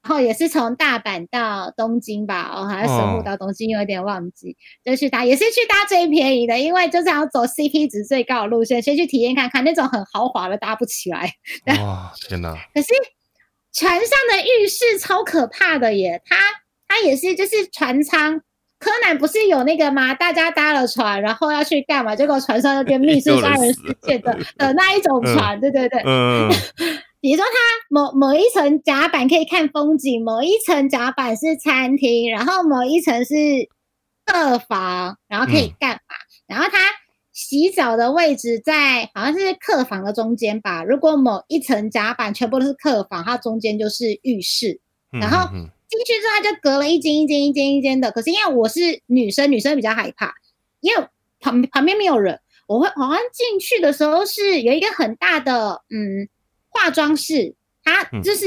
[0.03, 11.31] 然后也是从大阪到东京吧，哦，还是神户哦到东京，有点忘记，就去搭，也是去搭最便宜的，因为就是要走 CP 值最高的路线，先去体验看看，那种很豪华的搭不起来。
[11.79, 12.55] 哇，天哪！
[12.75, 12.89] 可是
[13.75, 16.37] 船上的浴室超可怕的耶，它
[16.89, 18.41] 它也是就是船舱。
[18.79, 20.12] 柯南不是有那个吗？
[20.12, 22.14] 大家搭了船，然后要去干嘛？
[22.14, 26.03] 结果船上就变密室杀人事件的 的那一种船，对对对。
[26.05, 26.51] 嗯，
[27.18, 27.53] 比如说，它
[27.89, 33.35] 某某一层甲板可以看风景，某一层甲板是餐厅，然后某一层是
[34.27, 36.14] 客房，然后可以嗯干嘛？
[36.47, 36.79] 然后它
[37.35, 40.85] 洗澡的位置在好像是客房的中间吧。
[40.85, 44.80] 如果某一层甲板全部都是客房，它中间就是浴室。
[45.12, 48.11] 嗯然后嗯进去之后，它就隔了一间一间一间一间的。
[48.12, 50.32] 可是因为我是女生，女生比较害怕，
[50.78, 51.07] 因为
[51.41, 52.41] 旁旁边没有人。
[52.68, 56.28] 我会好像进去的时候是有一个很大的嗯
[56.70, 58.47] 化妆室，它嗯就是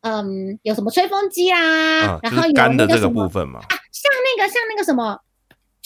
[0.00, 3.60] 嗯有什么吹风机啦，啊，然后有是干的这那个什么个部分嘛。
[3.60, 5.20] 啊，像那个像那个什么。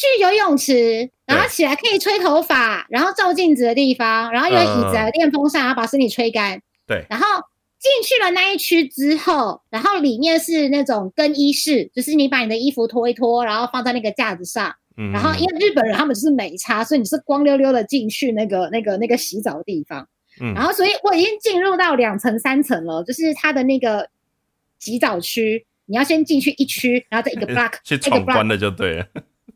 [0.02, 6.60] 去游泳池，然后起来可以吹头发，然后照镜子的地方，然后有椅子、嗯电风扇，然后把身体吹干。
[6.86, 7.26] 对，然后
[7.78, 14.74] 进去了那一区之后，然后里面是那种更衣室，就是你把你的衣服脱一脱，然后放在那个架子上。
[14.96, 20.08] 嗯，然后因为日本人他们就是美差，所以你是光溜溜的进去那个那个那个洗澡的地方。
[20.40, 24.08] 嗯然后所以我已经进入到两层三层了，就是它的那个
[24.78, 29.06] 洗澡区，你要先进去一区，然后再一个 block 去闯关的就对了。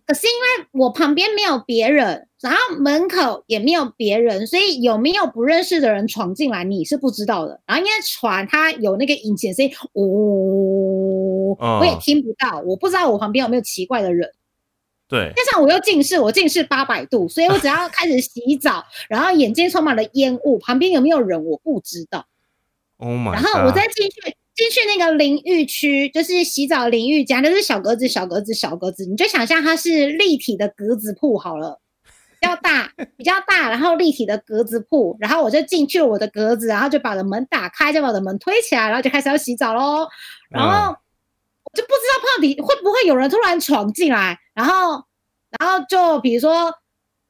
[0.07, 7.61] 可是因为我旁边没有别人，然后门口也没有别人，所以有没有不认识的人闯进来，你是不知道的。
[7.66, 14.30] 然后因为船它有那个引擎声音，呜、哦我也听不到，我不知道我旁边有没有奇怪的人。
[15.09, 22.26] 对，加上我又近视，我近视八百度，所以我只要开始洗澡，然后眼睛充满了烟雾，旁边有没有人我不知道。
[22.98, 31.78] Oh my，然后我再进去进去那个淋浴区，就是洗澡淋浴间，就是小格子、小格子、小格子，你就想象它是立体的格子铺好了，
[32.40, 40.09] 比较大、比较大，然后立体的格子铺，然后我就进去了我的格子，然后就把我的门打开，就把我的门推起来，然后就开始要洗澡喽。
[40.48, 45.04] 然后我就不知道到底会不会有人突然闯进来，然后
[45.59, 46.72] 然后就比如说。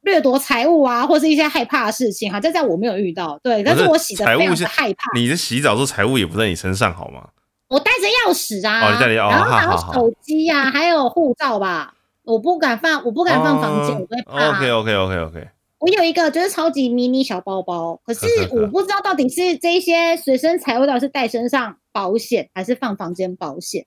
[0.07, 5.11] 掠夺财物啊，或是一些害怕的事情，哈，这在我没有遇到，对，但是我洗的非常财物是的害怕。
[5.15, 7.29] 你的洗澡时候财物也不在你身上好吗？
[7.69, 11.93] 我带着钥匙啊，哦然后还好好好有手机呀、还有护照吧。
[12.23, 14.57] 我不敢放，我不敢放房间，我会怕。
[14.57, 15.49] OK OK OK OK，
[15.79, 23.85] 我有一个就是超级迷你小包包，可是我不知道到底是这些随身财物到底是带身上保险，还是放房间保险。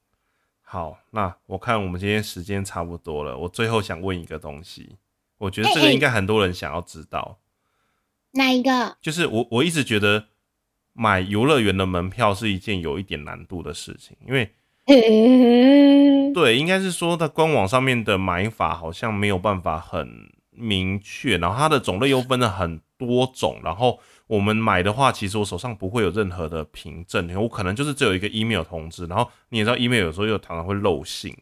[0.62, 4.98] 好，那我看我们今天时间差不多了，我最后想问一个东西，
[5.40, 7.40] 我觉得这个应该很多人想要知道。
[8.34, 8.96] 哪一个？
[9.02, 10.26] 就是我我一直觉得
[10.94, 14.54] 买游乐园的门票是一件有一点难度的事情，因为
[16.32, 31.36] 对，应该是说它官网上面的买法好像没有办法很明确，然后它的种类又分了很多种，然后我们买的话，其实我手上不会有任何的凭证，我可能就是只有一个 email 通知，然后你也知道 email 有时候又常常会漏信，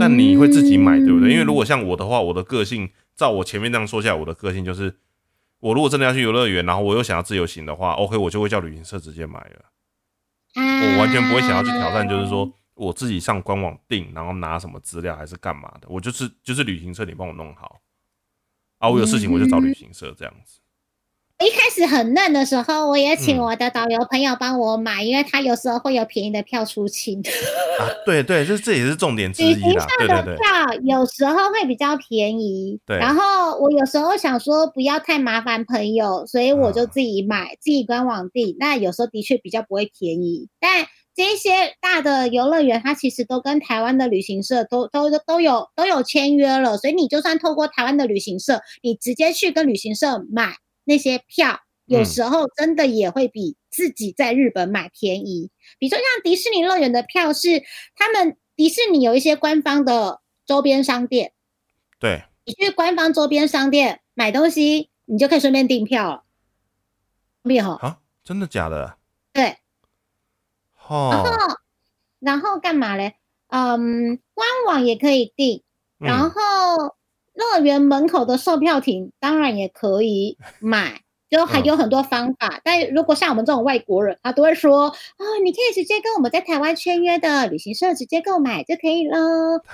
[0.00, 1.30] 但你会自己买对不对？
[1.30, 4.96] 因为如果像我的话，我的个性照我前面这样说下来，我的个性就是
[5.60, 9.66] 我如果真的要去游乐园，然后我又想要自由行的话，OK，我就会叫旅行社直接买了。
[10.54, 17.80] 我完全不会想要去挑战，就是说我自己上官网订，然后拿什么资料还是干嘛的，我就是就是旅行社你帮我弄好
[18.78, 20.55] 啊，我有事情我就找旅行社这样子。
[21.38, 27.20] 一开始很嫩的时候，我也请我的导游朋友帮我买，因为他有时候会有便宜的票出清。
[27.78, 29.86] 啊，对对，这这也是重点之一啦。
[29.98, 30.46] 对对对，票
[30.82, 32.80] 有时候会比较便宜。
[32.86, 32.96] 对。
[32.96, 38.56] 然后我有时候想说不要太麻烦朋友，所以我就自己买，自己官网订。
[38.58, 50.54] 那有时候的确比较不会便宜，但这些大的游乐园，它其实都跟台湾的旅行社都都都有都有签约了，所以你就算透过台湾的旅行社，你直接去跟旅行社买。
[50.86, 55.50] 那些票有时候真的也会比自己在日本买便宜。
[55.78, 57.62] 比如说像迪士尼乐园的票是
[57.94, 61.32] 他们迪士尼有一些官方的周边商店，
[61.98, 66.24] 对，你去官方周边商店买东西，你就可以顺便订票了。
[67.42, 67.98] 厉害啊！
[68.24, 68.96] 真的假的？
[69.32, 69.58] 对。
[70.88, 71.10] 哦。
[71.12, 71.56] 然后
[72.18, 73.16] 然后干嘛嘞？
[73.48, 75.62] 嗯，官网也可以订，
[75.98, 76.95] 然后。
[77.36, 82.60] 乐园门口的售票亭当然也可以买，就还有很多方法。
[82.64, 89.18] 但如果像我们这种外国人，他都会说：“哦，你可以直接跟我们在台湾签约的旅行社直接购买就可以了。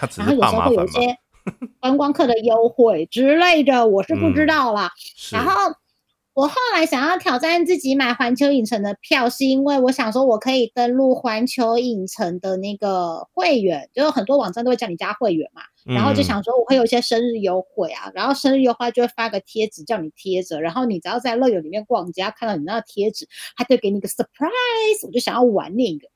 [0.19, 1.17] ”然后有时候会有一些
[1.81, 4.91] 观光客的优惠之类的，我是不知道啦。
[5.31, 5.75] 然后。
[6.35, 15.61] 我后来想要挑战自己买环球影城的票，是因为我想说，我可以登录环球影城的那个会员，就有很多网站都会叫你加会员嘛。
[15.85, 25.07] 然后就想说，我会有一些生日优惠啊，然后生日优惠就会发个贴纸叫你贴着，然后你只要在乐园里面逛街，看到你那个贴纸，他就给你个 surprise。
[25.07, 26.09] 我就想要玩那个。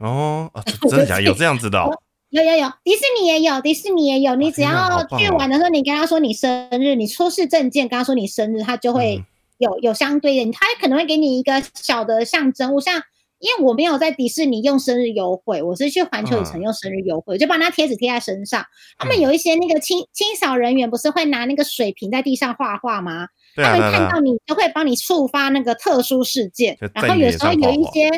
[0.00, 0.50] 哦，
[0.90, 1.22] 真的假的？
[1.22, 1.78] 有这样子的？
[1.80, 1.98] 哦
[2.28, 4.34] 有有有，迪士尼也有，迪士尼也有。
[4.34, 9.24] 你只要去玩的时候，你跟他说你生日，你出示证件，跟他说你生日，他就会。
[9.58, 13.02] 有有相对的，他可能会给你一个小的象征物，像
[13.38, 18.64] 因为我没有在迪士尼用生日优惠，我是去环球影城用生日优惠，就把那贴纸贴在身上。
[18.96, 23.28] 他们有一些那个清清扫人员不是会拿那个水瓶在地上画画吗？
[23.54, 28.10] 他们看到你就会帮你触发那个特殊事件，然后有时候有一些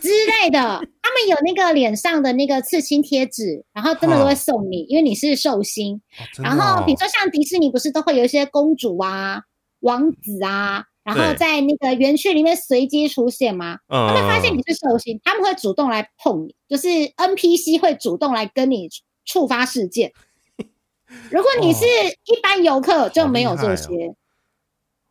[0.00, 6.00] 之类的，他们有那个脸上的那个刺青贴纸，然后真的都会送你，因为你是寿星。
[6.40, 9.42] 然后比如说像迪士尼不是都会有一些公主啊。
[9.80, 13.78] 王子啊，然后在那个园区里面随机出现吗？
[13.88, 18.88] 他们发现你是寿星，他们会主动来碰你，就是 NPC 会主动来跟你
[19.24, 20.12] 触发事件。
[21.30, 24.14] 如果你是一般游客，就没有这些。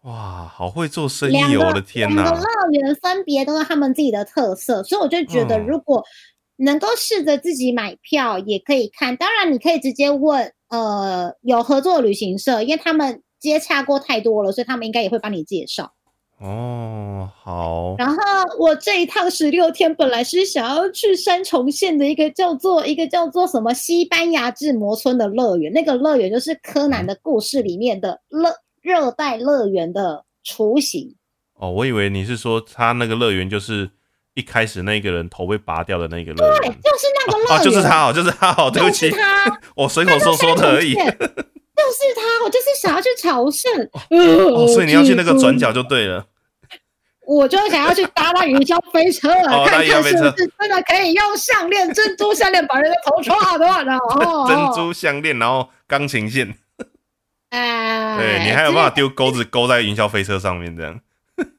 [0.04, 1.68] 哇，好会做生意哦！
[1.68, 2.24] 我的天哪！
[2.24, 6.06] 两个乐园分别都是他们自己的特色，所以我就觉得，如果
[6.56, 9.18] 能够试着自己买票，也可以看。
[9.18, 13.24] 当然，你可以直接问呃有合作旅行社，因为他们。
[13.40, 15.94] 接洽过太多了，所以他们应该也会帮你介绍。
[16.40, 17.96] 哦，好。
[17.98, 18.16] 然后
[18.60, 31.16] 我这一趟十六天，本来是想要去山重县的一个叫做一个叫做什么西班牙智魔村的乐园，那个乐园就是柯南的故事里面的乐热带乐园的雏形。
[31.56, 33.90] 哦，我以为你是说他那个乐园就是
[34.34, 40.96] 一开始那个人头被拔掉的那个乐园，对，就是那个乐园，就是他哦，就是他哦，对不起，他，我随口说说的而已。
[41.90, 43.90] 就是他，我就是想要去朝圣，
[44.72, 46.28] 所以你要去那个转角就对了。
[47.26, 49.30] 我就想要去搭那云霄飞车，
[49.68, 53.98] 看看是不是真的可以用项链、珍珠项链把人的头抓断了。
[54.48, 56.56] 珍珠项链，然后钢琴线。
[57.50, 61.00] 哎，对你还有办法丢钩子勾在云霄飞车上面这样？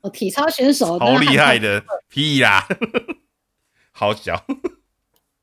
[0.02, 2.68] 我体操选手，好厉害的，屁啦，
[3.90, 4.44] 好小。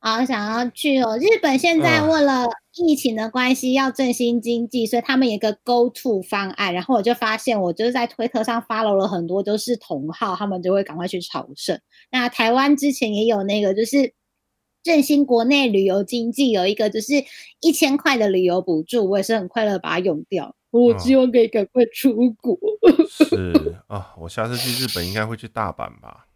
[0.07, 1.17] 好想要去哦！
[1.17, 6.73] 日本现在为了疫情的关系要振兴经济，所以他们有一个 Go To 方案。
[6.73, 11.77] 然后我就发现，我就是在推特上 follow 了很多都是同号，他们就会赶快去朝圣。
[12.09, 14.13] 那台湾之前也有那个，就是
[14.81, 17.13] 振兴国内旅游经济，有一个就是
[17.59, 20.55] 一千块的旅游补助，我也是很快乐把它用掉。
[20.71, 22.57] 我希望可以赶快出国。
[23.09, 26.27] 是啊，我下次去日本应该会去大阪吧？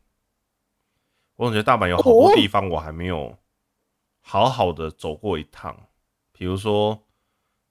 [1.38, 3.38] 我总觉得大阪有好多地方我还没有。
[4.22, 5.76] 好好的走过一趟，
[6.32, 7.04] 比如说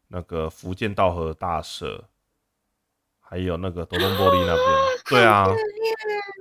[0.08, 2.08] 那个福建道和大社，
[3.20, 4.66] 还有那个多东玻璃那边，
[5.08, 5.46] 对啊，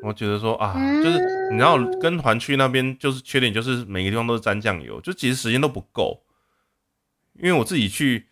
[0.03, 6.23] 我觉得说啊，就是你知道跟团去那边，就是缺点就是每个地方都是沾酱油，就其实时间都不够，
[7.33, 8.27] 因为我自己去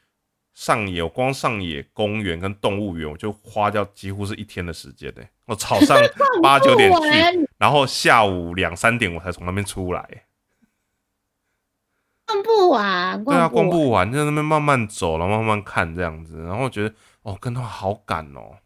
[0.53, 5.29] 上野，我光上野公园跟动物园，我就花掉几乎是一天的时间嘞。
[5.45, 5.97] 我早上
[6.41, 10.26] 八九点去，然后下午两三点我才从那边出来。
[12.41, 18.57] 逛不完，对啊，逛不完，在那边慢慢走，然后慢慢看这样子，然后觉得哦，跟他好赶哦。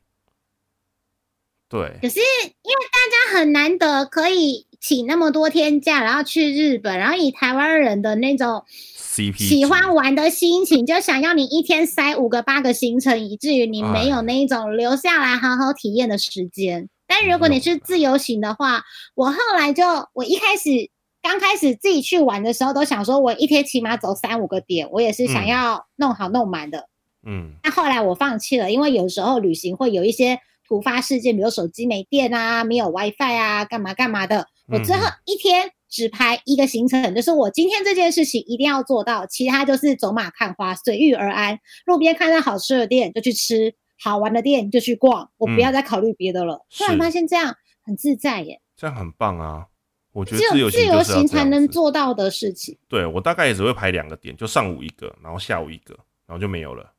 [1.70, 8.66] 对，可是因为大家很难得可以请那么多天假，然后去日本，然后以台湾人的那种
[8.98, 16.90] CP 喜欢玩的心情，就想要你一天塞五个八个行程，以至于你没有那一种留下来好好体验的时间。
[17.08, 18.84] 但如果你是自由行的话，
[19.16, 20.92] 我后来就我一开始。
[21.22, 26.88] 刚开始自己去玩的时候，都想说我一天起码走三五个点，我也是想要弄好弄满的。
[27.26, 34.48] 嗯，那后来我放弃了，因为有时候旅行会有一些突发事件，比如手机没电啊，没有 WiFi 啊，干嘛干嘛的。
[34.68, 41.60] 我之后一天只排一个行程，就是我今天这件事情一定要做到，其他就是走马看花，随遇而安。
[41.86, 46.66] 路边看到好吃的店就去吃，好玩的店就去逛，我不要再考虑别的了。
[46.76, 49.68] 突然发现这样很自在耶，这样很棒啊。
[50.12, 52.78] 我觉得自由自由行才能做到的事情。
[52.88, 55.94] 对我大概也只会排两个点，就上午一个，然后下午一个，
[56.26, 56.92] 然后就没有了。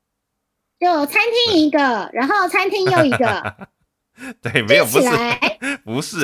[0.79, 1.79] 就餐厅一个，
[2.13, 3.69] 然后餐厅又一个。
[4.43, 5.09] 对，没有不是
[5.85, 6.21] 不是，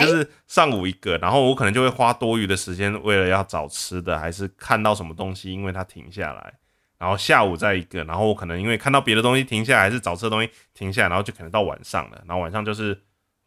[0.00, 6.54] 就是上午一个，然后我可能就会花多余的时间，为了要找吃的，还是看到什么东西，因为它停下来，
[6.98, 12.98] 然后下午再一个，然后我可能因为看到别的东西停下来，还是找吃的东西停下来，然后就可能到晚上了，然后晚上就是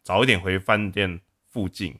[0.04, 1.20] 早一点回饭店
[1.50, 1.96] 附近。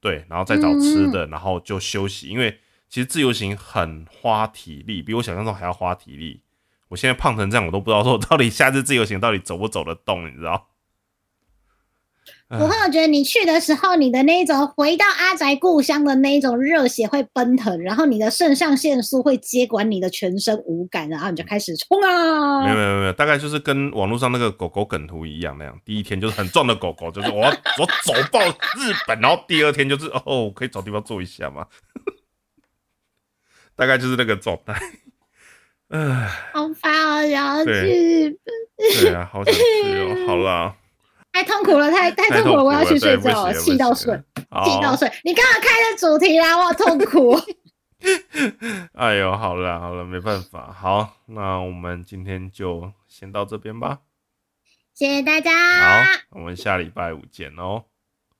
[0.00, 2.28] 对，然后再找吃的，然后就休息。
[2.28, 6.42] 因为其实自由行很花体力，比我想象中还要花体力。
[6.88, 10.68] 我现在胖成这样，我都不知道说到底下次自由行到底走不走得动，你知道？
[12.50, 22.64] 我觉得你去的时候，你的那种回到阿宅故乡的那种热血会奔腾，然后你的肾上腺素会接管你的全身无感，然后你就开始冲啊！
[22.64, 25.78] 没有没有没有，大概就是跟网络上那个狗狗梗图一样那样。
[25.84, 31.66] 第一天就是很壮的狗狗，就是我要我走爆日本，然后第二天就是哦，可以找地方坐一下吗？
[33.76, 34.72] 大概就是那个状态。
[35.90, 37.26] 唉，好烦啊！
[37.26, 38.54] 要去日本，
[39.02, 39.60] 对啊，好想去
[39.98, 40.26] 哦。
[40.26, 40.74] 好了。
[41.32, 44.14] 太痛苦了，太太痛苦了，我要去睡觉了，气到睡，
[44.64, 45.10] 气到睡。
[45.24, 47.38] 你刚刚开的主题啦，我好痛苦。
[48.94, 53.98] 哎呦，好了好了，没办法，好，那我们今天就先到这边吧。
[54.94, 57.84] 谢谢大家，好，我们下礼拜五见哦。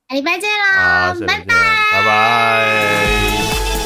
[0.09, 1.55] 下礼拜见喽，拜拜，
[1.93, 3.78] 拜拜。